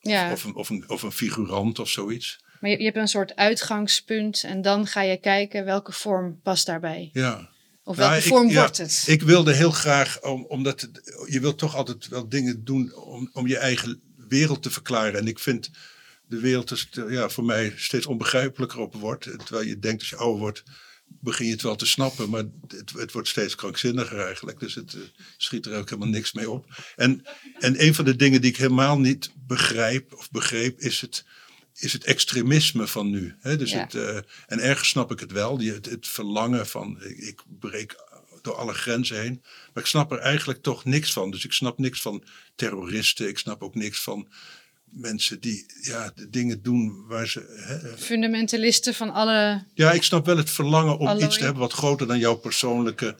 Ja. 0.00 0.32
Of, 0.32 0.44
een, 0.44 0.54
of, 0.54 0.68
een, 0.68 0.84
of 0.88 1.02
een 1.02 1.12
figurant 1.12 1.78
of 1.78 1.88
zoiets. 1.88 2.44
Maar 2.60 2.70
je, 2.70 2.78
je 2.78 2.84
hebt 2.84 2.96
een 2.96 3.08
soort 3.08 3.36
uitgangspunt 3.36 4.44
en 4.44 4.62
dan 4.62 4.86
ga 4.86 5.02
je 5.02 5.16
kijken 5.16 5.64
welke 5.64 5.92
vorm 5.92 6.40
past 6.42 6.66
daarbij. 6.66 7.10
Ja. 7.12 7.54
Of 7.86 7.96
welke 7.96 8.22
vorm 8.22 8.52
wordt 8.52 8.76
het? 8.76 9.04
Ik 9.06 9.22
wilde 9.22 9.52
heel 9.52 9.70
graag, 9.70 10.22
om, 10.22 10.44
omdat 10.44 10.88
je 11.26 11.40
wilt 11.40 11.58
toch 11.58 11.76
altijd 11.76 12.08
wel 12.08 12.28
dingen 12.28 12.64
doen 12.64 12.94
om, 12.94 13.30
om 13.32 13.46
je 13.46 13.58
eigen 13.58 14.00
wereld 14.28 14.62
te 14.62 14.70
verklaren. 14.70 15.20
En 15.20 15.26
ik 15.26 15.38
vind 15.38 15.70
de 16.28 16.40
wereld 16.40 16.70
is, 16.70 16.88
ja, 17.08 17.28
voor 17.28 17.44
mij 17.44 17.72
steeds 17.76 18.06
onbegrijpelijker 18.06 18.78
op 18.78 18.94
wordt. 18.94 19.22
Terwijl 19.22 19.66
je 19.66 19.78
denkt 19.78 20.00
als 20.00 20.08
je 20.10 20.16
ouder 20.16 20.40
wordt, 20.40 20.62
begin 21.06 21.46
je 21.46 21.52
het 21.52 21.62
wel 21.62 21.76
te 21.76 21.86
snappen. 21.86 22.30
Maar 22.30 22.44
het, 22.68 22.92
het 22.96 23.12
wordt 23.12 23.28
steeds 23.28 23.54
krankzinniger 23.54 24.20
eigenlijk. 24.20 24.60
Dus 24.60 24.74
het 24.74 24.94
uh, 24.94 25.02
schiet 25.36 25.66
er 25.66 25.78
ook 25.78 25.90
helemaal 25.90 26.10
niks 26.10 26.32
mee 26.32 26.50
op. 26.50 26.66
En, 26.96 27.26
en 27.58 27.84
een 27.84 27.94
van 27.94 28.04
de 28.04 28.16
dingen 28.16 28.40
die 28.40 28.50
ik 28.50 28.56
helemaal 28.56 28.98
niet 28.98 29.30
begrijp 29.46 30.12
of 30.12 30.30
begreep, 30.30 30.80
is 30.80 31.00
het, 31.00 31.24
is 31.78 31.92
het 31.92 32.04
extremisme 32.04 32.86
van 32.86 33.10
nu. 33.10 33.34
Hè? 33.40 33.56
Dus 33.56 33.72
het, 33.72 33.94
uh, 33.94 34.16
en 34.46 34.60
ergens 34.60 34.88
snap 34.88 35.10
ik 35.12 35.20
het 35.20 35.32
wel. 35.32 35.56
Die, 35.56 35.72
het, 35.72 35.86
het 35.86 36.06
verlangen 36.08 36.66
van 36.66 36.98
ik, 37.02 37.18
ik 37.18 37.42
breek 37.58 37.96
door 38.42 38.54
alle 38.54 38.74
grenzen 38.74 39.20
heen. 39.20 39.42
Maar 39.72 39.82
ik 39.82 39.88
snap 39.88 40.12
er 40.12 40.18
eigenlijk 40.18 40.62
toch 40.62 40.84
niks 40.84 41.12
van. 41.12 41.30
Dus 41.30 41.44
ik 41.44 41.52
snap 41.52 41.78
niks 41.78 42.02
van 42.02 42.24
terroristen. 42.54 43.28
Ik 43.28 43.38
snap 43.38 43.62
ook 43.62 43.74
niks 43.74 44.02
van 44.02 44.28
mensen 44.84 45.40
die 45.40 45.66
ja, 45.80 46.12
de 46.14 46.30
dingen 46.30 46.62
doen 46.62 47.06
waar 47.06 47.28
ze. 47.28 47.40
Hè, 47.66 47.96
Fundamentalisten 47.98 48.94
van 48.94 49.12
alle. 49.12 49.64
Ja, 49.74 49.92
ik 49.92 50.02
snap 50.02 50.26
wel 50.26 50.36
het 50.36 50.50
verlangen 50.50 50.98
om 50.98 51.18
iets 51.18 51.36
te 51.38 51.44
hebben 51.44 51.62
wat 51.62 51.72
groter 51.72 52.06
dan 52.06 52.18
jouw 52.18 52.34
persoonlijke 52.34 53.16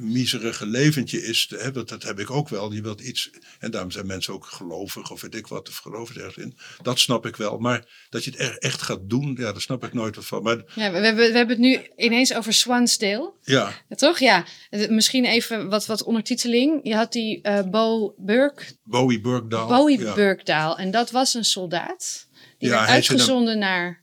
miserige 0.00 0.66
leventje 0.66 1.22
is. 1.22 1.52
Hè, 1.56 1.70
dat, 1.70 1.88
dat 1.88 2.02
heb 2.02 2.18
ik 2.18 2.30
ook 2.30 2.48
wel. 2.48 2.72
Je 2.72 2.82
wilt 2.82 3.00
iets. 3.00 3.30
En 3.58 3.70
daarom 3.70 3.90
zijn 3.90 4.06
mensen 4.06 4.34
ook 4.34 4.46
gelovig 4.46 5.10
of 5.10 5.20
weet 5.20 5.34
ik 5.34 5.46
wat, 5.46 5.68
of 5.68 5.76
geloven 5.76 6.16
ergens 6.16 6.36
in. 6.36 6.56
Dat 6.82 6.98
snap 6.98 7.26
ik 7.26 7.36
wel. 7.36 7.58
Maar 7.58 8.06
dat 8.10 8.24
je 8.24 8.30
het 8.36 8.58
echt 8.58 8.82
gaat 8.82 9.00
doen, 9.02 9.36
ja, 9.38 9.52
daar 9.52 9.60
snap 9.60 9.84
ik 9.84 9.92
nooit 9.92 10.16
wat 10.16 10.24
van. 10.24 10.42
Maar, 10.42 10.56
ja, 10.74 10.90
we, 10.92 10.98
hebben, 10.98 11.16
we 11.16 11.36
hebben 11.36 11.48
het 11.48 11.58
nu 11.58 11.80
ineens 11.96 12.34
over 12.34 12.52
Swansdale. 12.52 13.32
Ja. 13.42 13.72
ja 13.88 13.96
toch? 13.96 14.18
Ja. 14.18 14.44
Misschien 14.88 15.24
even 15.24 15.68
wat, 15.68 15.86
wat 15.86 16.02
ondertiteling. 16.02 16.80
Je 16.82 16.94
had 16.94 17.12
die 17.12 17.40
uh, 17.42 17.62
Bo 17.62 18.14
Burk. 18.16 18.72
Bowie 18.84 19.20
Burkdaal. 19.20 19.68
Bowie 19.68 20.00
ja. 20.00 20.14
Burkdaal. 20.14 20.78
En 20.78 20.90
dat 20.90 21.10
was 21.10 21.34
een 21.34 21.44
soldaat. 21.44 22.28
Die 22.58 22.68
ja, 22.68 22.76
werd 22.76 22.88
uitgezonden 22.88 23.58
naar 23.58 24.01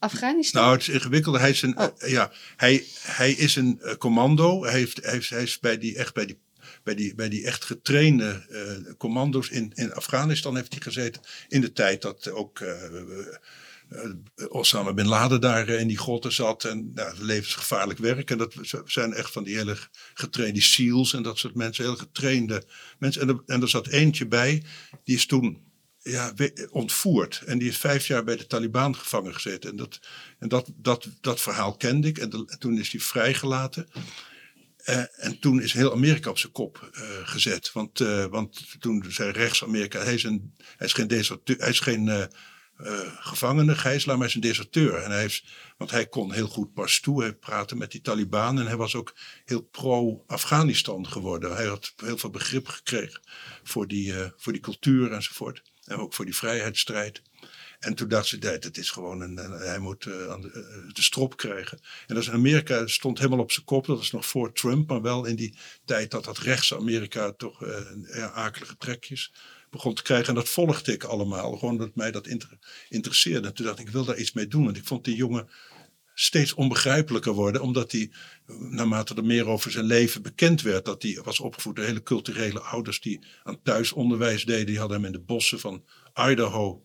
Afghanistan? 0.00 0.62
Nou, 0.62 0.72
het 0.72 0.88
is 0.88 0.88
ingewikkeld. 0.88 1.38
Hij 1.38 1.50
is 1.50 1.62
een, 1.62 1.78
oh. 1.78 1.86
uh, 1.98 2.10
ja, 2.10 2.32
hij, 2.56 2.84
hij 3.00 3.32
is 3.32 3.56
een 3.56 3.80
uh, 3.82 3.92
commando. 3.92 4.64
Hij, 4.64 4.78
heeft, 4.78 5.02
hij, 5.02 5.12
heeft, 5.12 5.30
hij 5.30 5.42
is 5.42 5.58
bij 5.58 5.78
die, 5.78 5.96
echt 5.96 6.14
bij 6.14 6.26
die, 6.26 6.38
bij 6.82 6.94
die, 6.94 7.14
bij 7.14 7.28
die 7.28 7.46
echt 7.46 7.64
getrainde 7.64 8.46
uh, 8.50 8.92
commando's 8.96 9.48
in, 9.48 9.72
in 9.74 9.92
Afghanistan 9.92 10.56
heeft 10.56 10.72
hij 10.72 10.82
gezeten. 10.82 11.22
In 11.48 11.60
de 11.60 11.72
tijd 11.72 12.02
dat 12.02 12.30
ook 12.30 12.64
Osama 14.48 14.92
Bin 14.92 15.06
Laden 15.06 15.40
daar 15.40 15.68
in 15.68 15.88
die 15.88 15.98
grotten 15.98 16.32
zat. 16.32 16.64
En 16.64 16.90
nou, 16.94 17.14
levensgevaarlijk 17.18 17.98
werk. 17.98 18.30
En 18.30 18.38
dat 18.38 18.54
zijn 18.84 19.12
echt 19.12 19.32
van 19.32 19.44
die 19.44 19.56
hele 19.56 19.76
getrainde 20.14 20.60
SEALs 20.60 21.14
en 21.14 21.22
dat 21.22 21.38
soort 21.38 21.54
mensen. 21.54 21.84
Heel 21.84 21.96
getrainde 21.96 22.64
mensen. 22.98 23.22
En 23.22 23.28
er, 23.28 23.42
en 23.46 23.62
er 23.62 23.68
zat 23.68 23.86
eentje 23.86 24.26
bij, 24.26 24.62
die 25.04 25.16
is 25.16 25.26
toen 25.26 25.69
ja, 26.02 26.32
ontvoerd. 26.70 27.42
En 27.46 27.58
die 27.58 27.68
is 27.68 27.78
vijf 27.78 28.06
jaar 28.06 28.24
bij 28.24 28.36
de 28.36 28.46
Taliban 28.46 28.96
gevangen 28.96 29.34
gezeten. 29.34 29.70
En 29.70 29.76
dat, 29.76 30.00
en 30.38 30.48
dat, 30.48 30.70
dat, 30.76 31.08
dat 31.20 31.40
verhaal 31.40 31.76
kende 31.76 32.08
ik. 32.08 32.18
En, 32.18 32.46
toen 32.58 32.78
is 32.78 32.92
hij 32.92 33.00
vrijgelaten. 33.00 33.88
Uh, 34.86 35.24
en 35.24 35.38
toen 35.38 35.62
is 35.62 35.72
heel 35.72 35.92
Amerika 35.92 36.30
op 36.30 36.38
zijn 36.38 36.52
kop 36.52 36.90
uh, 36.92 37.02
gezet. 37.22 37.72
Want, 37.72 38.00
uh, 38.00 38.24
want 38.24 38.80
toen 38.80 39.04
zei 39.08 39.30
rechts-Amerika, 39.30 40.02
hij, 40.02 40.14
is 40.14 40.22
een, 40.22 40.54
hij 40.76 40.86
is 40.86 40.92
geen, 40.92 41.08
deserteur, 41.08 41.56
hij 41.58 41.68
is 41.68 41.80
geen 41.80 42.28
gevangene, 43.18 43.74
gijzelaar, 43.74 44.18
maar 44.18 44.26
hij 44.26 44.36
is 44.36 44.42
een 44.42 44.48
deserteur. 44.48 44.94
En 44.94 45.10
hij 45.10 45.20
heeft, 45.20 45.44
want 45.76 45.90
hij 45.90 46.06
kon 46.06 46.32
heel 46.32 46.48
goed 46.48 46.72
Pashto, 46.72 47.20
hij 47.20 47.32
praatte 47.32 47.76
met 47.76 47.90
die 47.90 48.00
Taliban. 48.00 48.58
En 48.58 48.66
hij 48.66 48.76
was 48.76 48.94
ook 48.94 49.14
heel 49.44 49.62
pro-Afghanistan 49.62 51.06
geworden. 51.06 51.56
Hij 51.56 51.66
had 51.66 51.92
heel 51.96 52.18
veel 52.18 52.30
begrip 52.30 52.68
gekregen 52.68 53.20
voor 53.62 53.86
die, 53.86 54.14
voor 54.36 54.52
die 54.52 54.62
cultuur 54.62 55.12
enzovoort. 55.12 55.69
En 55.90 55.98
ook 55.98 56.14
voor 56.14 56.24
die 56.24 56.36
vrijheidsstrijd. 56.36 57.22
En 57.78 57.94
toen 57.94 58.08
dacht 58.08 58.26
ze, 58.26 58.38
dat 58.38 58.64
het 58.64 58.78
is 58.78 58.90
gewoon 58.90 59.20
een, 59.20 59.36
hij 59.36 59.78
moet 59.78 60.04
uh, 60.04 60.40
de, 60.40 60.90
de, 60.92 61.02
strop 61.02 61.36
krijgen. 61.36 61.78
En 62.06 62.14
dat 62.14 62.22
is 62.22 62.30
Amerika 62.30 62.86
stond 62.86 63.18
helemaal 63.18 63.38
op 63.38 63.52
zijn 63.52 63.66
kop. 63.66 63.86
Dat 63.86 63.96
was 63.96 64.10
nog 64.10 64.26
voor 64.26 64.52
Trump, 64.52 64.88
maar 64.88 65.02
wel 65.02 65.24
in 65.24 65.36
die 65.36 65.54
tijd 65.84 66.10
dat 66.10 66.24
dat 66.24 66.38
rechtse 66.38 66.76
Amerika 66.76 67.32
toch 67.32 67.62
uh, 67.62 68.36
akelige 68.36 68.76
trekjes 68.76 69.32
begon 69.70 69.94
te 69.94 70.02
krijgen. 70.02 70.28
En 70.28 70.34
dat 70.34 70.48
volgde 70.48 70.92
ik 70.92 71.04
allemaal, 71.04 71.56
gewoon 71.56 71.76
dat 71.76 71.94
mij 71.94 72.10
dat 72.10 72.26
inter 72.26 72.58
interesseerde. 72.88 73.48
En 73.48 73.54
toen 73.54 73.66
dacht 73.66 73.78
ik, 73.78 73.86
ik 73.86 73.92
wil 73.92 74.04
daar 74.04 74.18
iets 74.18 74.32
mee 74.32 74.46
doen. 74.46 74.64
Want 74.64 74.76
ik 74.76 74.86
vond 74.86 75.04
die 75.04 75.16
jongen 75.16 75.48
steeds 76.20 76.54
onbegrijpelijker 76.54 77.32
worden, 77.32 77.62
omdat 77.62 77.92
hij, 77.92 78.10
naarmate 78.46 79.14
er 79.14 79.24
meer 79.24 79.46
over 79.46 79.70
zijn 79.70 79.84
leven 79.84 80.22
bekend 80.22 80.62
werd, 80.62 80.84
dat 80.84 81.02
hij 81.02 81.20
was 81.24 81.40
opgevoed 81.40 81.76
door 81.76 81.84
hele 81.84 82.02
culturele 82.02 82.60
ouders 82.60 83.00
die 83.00 83.20
aan 83.42 83.62
thuisonderwijs 83.62 84.44
deden. 84.44 84.66
Die 84.66 84.78
hadden 84.78 84.96
hem 84.96 85.06
in 85.06 85.12
de 85.12 85.20
bossen 85.20 85.60
van 85.60 85.84
Idaho 86.14 86.84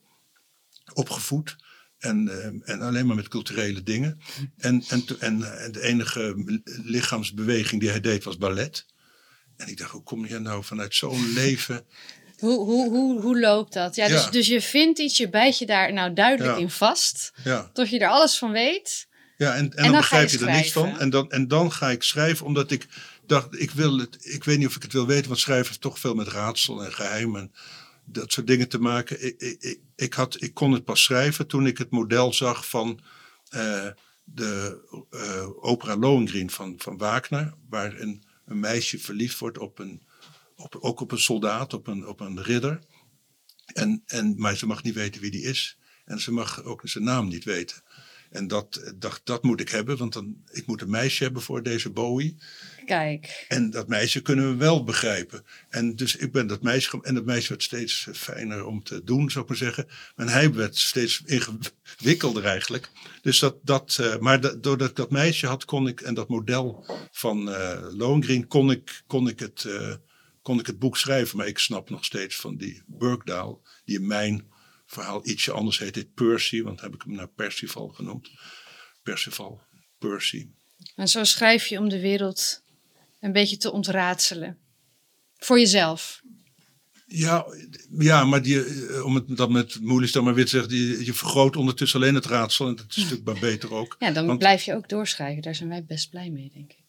opgevoed. 0.94 1.56
En, 1.98 2.28
uh, 2.28 2.46
en 2.46 2.82
alleen 2.82 3.06
maar 3.06 3.16
met 3.16 3.28
culturele 3.28 3.84
dingen. 3.84 4.20
En, 4.58 4.84
en, 4.88 5.06
en, 5.20 5.60
en 5.62 5.72
de 5.72 5.82
enige 5.82 6.34
lichaamsbeweging 6.84 7.82
die 7.82 7.90
hij 7.90 8.02
deed 8.02 8.24
was 8.24 8.38
ballet. 8.38 8.86
En 9.58 9.68
ik 9.68 9.78
dacht, 9.78 9.92
hoe 9.92 10.04
kom 10.04 10.26
je 10.26 10.40
nou 10.40 10.64
vanuit 10.64 10.96
zo'n 10.96 11.34
leven 11.42 11.86
hoe, 12.40 12.66
hoe, 12.66 12.90
hoe, 12.90 13.22
hoe 13.22 13.40
loopt 13.40 13.74
dat? 13.74 13.96
Ja, 13.96 14.08
dus, 14.08 14.30
dus 14.30 14.48
je 14.48 14.62
vindt 14.62 15.00
iets, 15.00 15.18
je 15.18 15.30
bijt 15.30 15.58
je 15.58 15.66
daar 15.66 15.94
nou 15.94 16.14
duidelijk 16.14 16.58
in 16.58 16.70
vast. 16.70 17.32
Ja. 17.44 17.70
Tot 17.74 17.90
je 17.90 18.00
er 18.00 18.10
alles 18.10 18.38
van 18.38 18.52
weet. 18.52 19.08
Ja, 19.38 19.56
en, 19.56 19.74
en, 19.74 19.84
dan, 19.84 19.92
begrijp 19.92 20.30
je, 20.30 20.40
er 20.40 20.52
niks 20.52 20.72
van. 20.72 21.00
En 21.00 21.10
dan, 21.10 21.32
en 21.32 21.48
dan 21.48 21.72
ga 21.72 21.90
ik 21.90 22.04
schrijven, 22.04 22.46
omdat 22.46 22.72
ik 22.72 22.88
dacht, 23.26 23.60
ik 23.60 23.72
wil 23.72 23.98
het, 23.98 24.18
ik 24.20 24.44
weet 24.44 24.58
niet 24.58 24.68
of 24.68 24.76
ik 24.76 24.82
het 24.82 24.94
wil 24.94 25.08
weten, 25.08 25.28
want 25.28 25.40
schrijven 25.40 25.68
heeft 25.68 25.82
toch 25.82 26.00
veel 26.00 26.14
met 26.14 26.28
raadsel 26.28 26.86
en 26.86 26.94
geheim 26.94 27.36
en 27.36 27.52
dat 28.06 28.32
soort 28.32 28.48
dingen 28.48 28.70
te 28.70 28.80
maken. 28.80 29.26
Ik, 29.26 29.42
ik, 29.42 29.80
ik, 29.96 30.14
had, 30.14 30.42
ik 30.42 30.54
kon 30.54 30.72
het 30.72 30.84
pas 30.84 31.04
schrijven 31.04 31.48
toen 31.48 31.68
ik 31.68 31.78
het 31.78 31.90
model 31.90 32.34
zag 32.34 32.70
van 32.70 33.00
uh, 33.56 33.88
de 34.24 34.82
uh, 35.12 35.66
opera 35.66 35.98
Lohengrin 35.98 36.50
van, 36.50 36.76
van 36.78 36.98
Wagner, 36.98 37.54
waar 37.70 38.00
een, 38.00 38.24
een 38.46 38.60
meisje 38.60 39.00
verliefd 39.00 39.38
wordt 39.38 39.58
op 39.58 39.80
een, 39.80 40.02
op, 40.56 40.78
ook 40.80 41.00
op 41.00 41.12
een 41.12 41.20
soldaat, 41.20 41.74
op 41.74 41.88
een, 41.88 42.08
op 42.08 42.20
een 42.20 42.44
ridder. 42.44 42.80
En, 43.66 44.04
en, 44.06 44.34
maar 44.38 44.56
ze 44.56 44.66
mag 44.66 44.84
niet 44.84 44.94
weten 44.94 45.22
wie 45.22 45.32
die 45.32 45.44
is. 45.44 45.78
En 46.06 46.20
ze 46.20 46.32
mag 46.32 46.64
ook 46.64 46.82
zijn 46.84 47.04
naam 47.04 47.28
niet 47.28 47.44
weten. 47.44 47.84
En 48.36 48.48
dat, 48.48 48.94
dacht, 48.96 49.22
dat 49.24 49.44
moet 49.44 49.60
ik 49.60 49.70
hebben, 49.70 49.98
want 49.98 50.14
dan, 50.14 50.36
ik 50.52 50.66
moet 50.66 50.82
een 50.82 50.90
meisje 50.90 51.24
hebben 51.24 51.42
voor 51.42 51.64
deze 51.64 51.90
Bowie. 51.90 52.38
Kijk. 52.86 53.46
En 53.48 53.70
dat 53.70 53.88
meisje 53.88 54.22
kunnen 54.22 54.50
we 54.50 54.56
wel 54.56 54.84
begrijpen. 54.84 55.46
En 55.70 55.96
dus 55.96 56.16
ik 56.16 56.32
ben 56.32 56.48
dat 56.48 56.62
meisje, 56.62 57.00
en 57.02 57.14
dat 57.14 57.26
meisje 57.26 57.50
werd 57.50 57.64
steeds 57.64 58.08
fijner 58.14 58.66
om 58.66 58.84
te 58.84 59.04
doen, 59.04 59.32
zou 59.32 59.44
ik 59.44 59.50
maar 59.50 59.60
zeggen. 59.60 59.88
En 60.16 60.28
hij 60.28 60.54
werd 60.54 60.78
steeds 60.78 61.22
ingewikkelder 61.26 62.46
eigenlijk. 62.46 62.90
Dus 63.22 63.40
dat, 63.40 63.56
dat 63.64 63.98
uh, 64.02 64.18
maar 64.18 64.42
dat, 64.42 64.64
doordat 64.64 64.90
ik 64.90 64.96
dat 64.96 65.12
meisje 65.12 65.48
had, 65.48 65.66
kon 65.66 65.88
ik, 65.88 66.02
en 66.02 66.14
dat 66.14 66.30
model 66.30 66.86
van 67.12 67.50
uh, 67.50 67.78
Lohengrin, 67.90 68.48
kon 68.48 68.72
ik, 68.72 69.04
kon 69.08 69.28
ik 69.28 69.40
het... 69.40 69.64
Uh, 69.68 69.94
kon 70.42 70.60
ik 70.60 70.66
het 70.66 70.80
boek 70.80 70.98
schrijven, 70.98 71.38
maar 71.38 71.48
ik 71.48 71.60
snap 71.60 71.90
nog 71.90 72.06
steeds 72.06 72.36
van 72.36 72.56
die 72.58 72.82
Burgdaal, 72.86 73.62
die 73.86 74.00
in 74.00 74.08
mijn 74.08 74.46
verhaal 74.96 75.28
ietsje 75.28 75.52
anders 75.52 75.80
heet. 75.80 75.94
Dit 75.94 76.14
Percy, 76.14 76.62
want 76.62 76.82
heb 76.82 76.94
ik 76.94 77.02
hem 77.02 77.16
naar 77.16 77.28
Percival 77.28 77.88
genoemd. 77.88 78.30
Percival, 79.04 79.62
Percy. 80.00 80.48
En 80.96 81.08
zo 81.08 81.24
schrijf 81.24 81.68
je 81.68 81.80
om 81.80 81.90
de 81.90 82.00
wereld 82.00 82.62
een 83.20 83.32
beetje 83.32 83.58
te 83.58 83.72
ontraadselen. 83.72 84.58
Voor 85.38 85.60
jezelf. 85.60 86.22
Ja, 87.08 87.46
ja 87.98 88.24
maar 88.24 88.42
die, 88.42 88.64
eh, 88.64 89.06
om 89.06 89.16
het 89.16 89.38
dat 89.38 89.50
met 89.50 89.82
moeilijk 89.82 90.14
dan 90.14 90.24
maar 90.24 90.34
weer 90.34 90.44
te 90.44 90.50
zeggen, 90.50 90.70
die, 90.70 91.06
je 91.06 91.14
vergroot 91.14 91.56
ondertussen 91.56 92.02
alleen 92.02 92.16
het 92.16 92.26
raadsel 92.26 92.68
en 92.68 92.76
dat 92.76 92.86
is 92.90 92.96
natuurlijk 92.96 93.26
maar 93.26 93.40
beter 93.40 93.74
ook. 93.74 93.96
Ja, 94.00 94.12
dan 94.12 94.38
blijf 94.38 94.64
je 94.64 94.74
ook 94.74 94.90
doorschrijven. 94.90 95.42
Daar 95.42 95.56
zijn 95.56 95.70
wij 95.70 95.86
best 95.86 96.10
blij 96.10 96.30
mee, 96.30 96.52
denk 96.54 96.72
ik. 96.72 96.85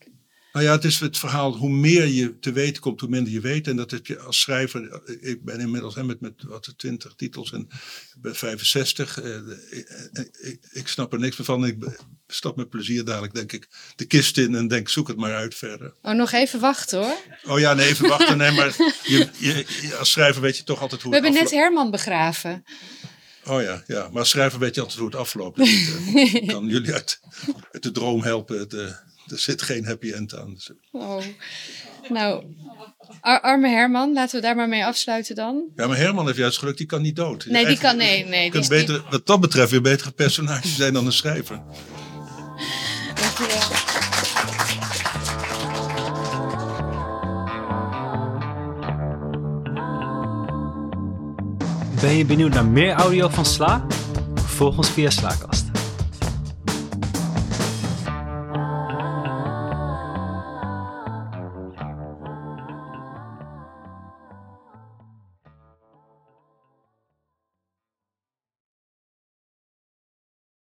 Nou 0.57 0.69
ja, 0.69 0.75
het 0.75 0.85
is 0.85 1.01
het 1.01 1.19
verhaal, 1.19 1.57
hoe 1.57 1.71
meer 1.71 2.07
je 2.07 2.39
te 2.39 2.53
weten 2.53 2.83
komt, 2.83 3.01
hoe 3.01 3.09
minder 3.09 3.33
je 3.33 3.41
weet. 3.41 3.67
En 3.67 3.77
dat 3.77 3.91
heb 3.91 4.07
je 4.07 4.19
als 4.19 4.41
schrijver, 4.41 5.03
ik 5.21 5.45
ben 5.45 5.61
inmiddels 5.61 5.95
hè, 5.95 6.05
met, 6.05 6.21
met 6.21 6.33
wat 6.47 6.75
20 6.77 7.15
titels 7.17 7.53
en 7.53 7.61
ik 7.61 8.21
ben 8.21 8.37
65. 8.37 9.21
Eh, 9.21 9.35
ik, 9.71 9.89
ik, 10.41 10.59
ik, 10.73 10.89
snap 10.89 11.13
er 11.13 11.19
niks 11.19 11.37
meer 11.37 11.47
van. 11.47 11.67
Ik 11.67 11.99
stap 12.27 12.57
met 12.57 12.69
plezier 12.69 13.05
dadelijk, 13.05 13.35
denk 13.35 13.53
ik, 13.53 13.69
de 13.97 14.05
kist 14.05 14.39
in 14.39 14.55
en 14.55 14.69
denk, 14.69 14.89
zoek 14.89 15.09
het 15.09 15.17
maar 15.17 15.35
uit 15.35 15.55
verder. 15.55 15.95
Oh, 16.03 16.13
nog 16.13 16.33
even 16.33 16.61
wachten 16.61 16.99
hoor. 16.99 17.17
Oh 17.45 17.59
ja, 17.59 17.75
nee, 17.75 17.89
even 17.89 18.09
wachten. 18.09 18.37
Nee, 18.39 18.51
maar 18.51 18.77
je, 19.03 19.29
je, 19.39 19.97
als 19.99 20.11
schrijver 20.11 20.43
weet 20.43 20.57
je 20.57 20.65
toch 20.65 20.81
altijd 20.81 21.03
hoe 21.03 21.11
We 21.11 21.17
hebben 21.17 21.43
net 21.43 21.51
Herman 21.51 21.91
begraven. 21.91 22.65
Oh 23.45 23.63
ja, 23.63 23.83
ja, 23.87 24.09
maar 24.09 24.19
als 24.19 24.31
schrijver 24.31 24.59
weet 24.59 24.75
je 24.75 24.81
altijd 24.81 24.99
hoe 24.99 25.09
het 25.09 25.17
afloopt. 25.17 25.57
Dus 25.57 25.89
ik 26.33 26.47
kan 26.47 26.67
jullie 26.67 26.93
uit, 26.93 27.21
uit 27.73 27.83
de 27.83 27.91
droom 27.91 28.23
helpen. 28.23 28.69
De, 28.69 28.97
er 29.27 29.39
zit 29.39 29.63
geen 29.63 29.85
happy 29.85 30.13
end 30.13 30.35
aan. 30.35 30.55
Dus- 30.55 30.71
oh. 30.93 31.23
Nou, 32.09 32.45
arme 33.21 33.69
Herman, 33.69 34.13
laten 34.13 34.37
we 34.37 34.43
daar 34.47 34.57
maar 34.57 34.69
mee 34.69 34.85
afsluiten 34.85 35.35
dan. 35.35 35.65
Ja, 35.77 35.87
maar 35.87 35.97
Herman 35.97 36.27
heeft 36.27 36.39
juist 36.39 36.59
geluk, 36.59 36.77
die 36.77 36.87
kan 36.87 37.03
niet 37.03 37.17
dood. 37.17 37.47
Nee, 37.47 37.67
die 37.67 37.79
kan, 37.79 37.97
nee, 37.97 38.25
nee. 38.25 38.51
kunt 38.51 38.69
beter, 38.69 39.03
Wat 39.11 39.27
dat 39.27 39.41
betreft 39.41 39.71
weer 39.71 39.81
betere 39.83 40.11
personage 40.11 40.69
zijn 40.69 40.93
dan 40.93 41.07
een 41.07 41.13
schrijver. 41.13 41.63
Dankjewel. 43.15 43.95
Ben 52.01 52.17
je 52.17 52.25
benieuwd 52.25 52.53
naar 52.53 52.67
meer 52.67 52.93
audio 52.93 53.29
van 53.29 53.47
Sla? 53.47 53.87
Volg 54.35 54.77
ons 54.77 54.91
via 54.91 55.11
Slaakast. 55.11 55.66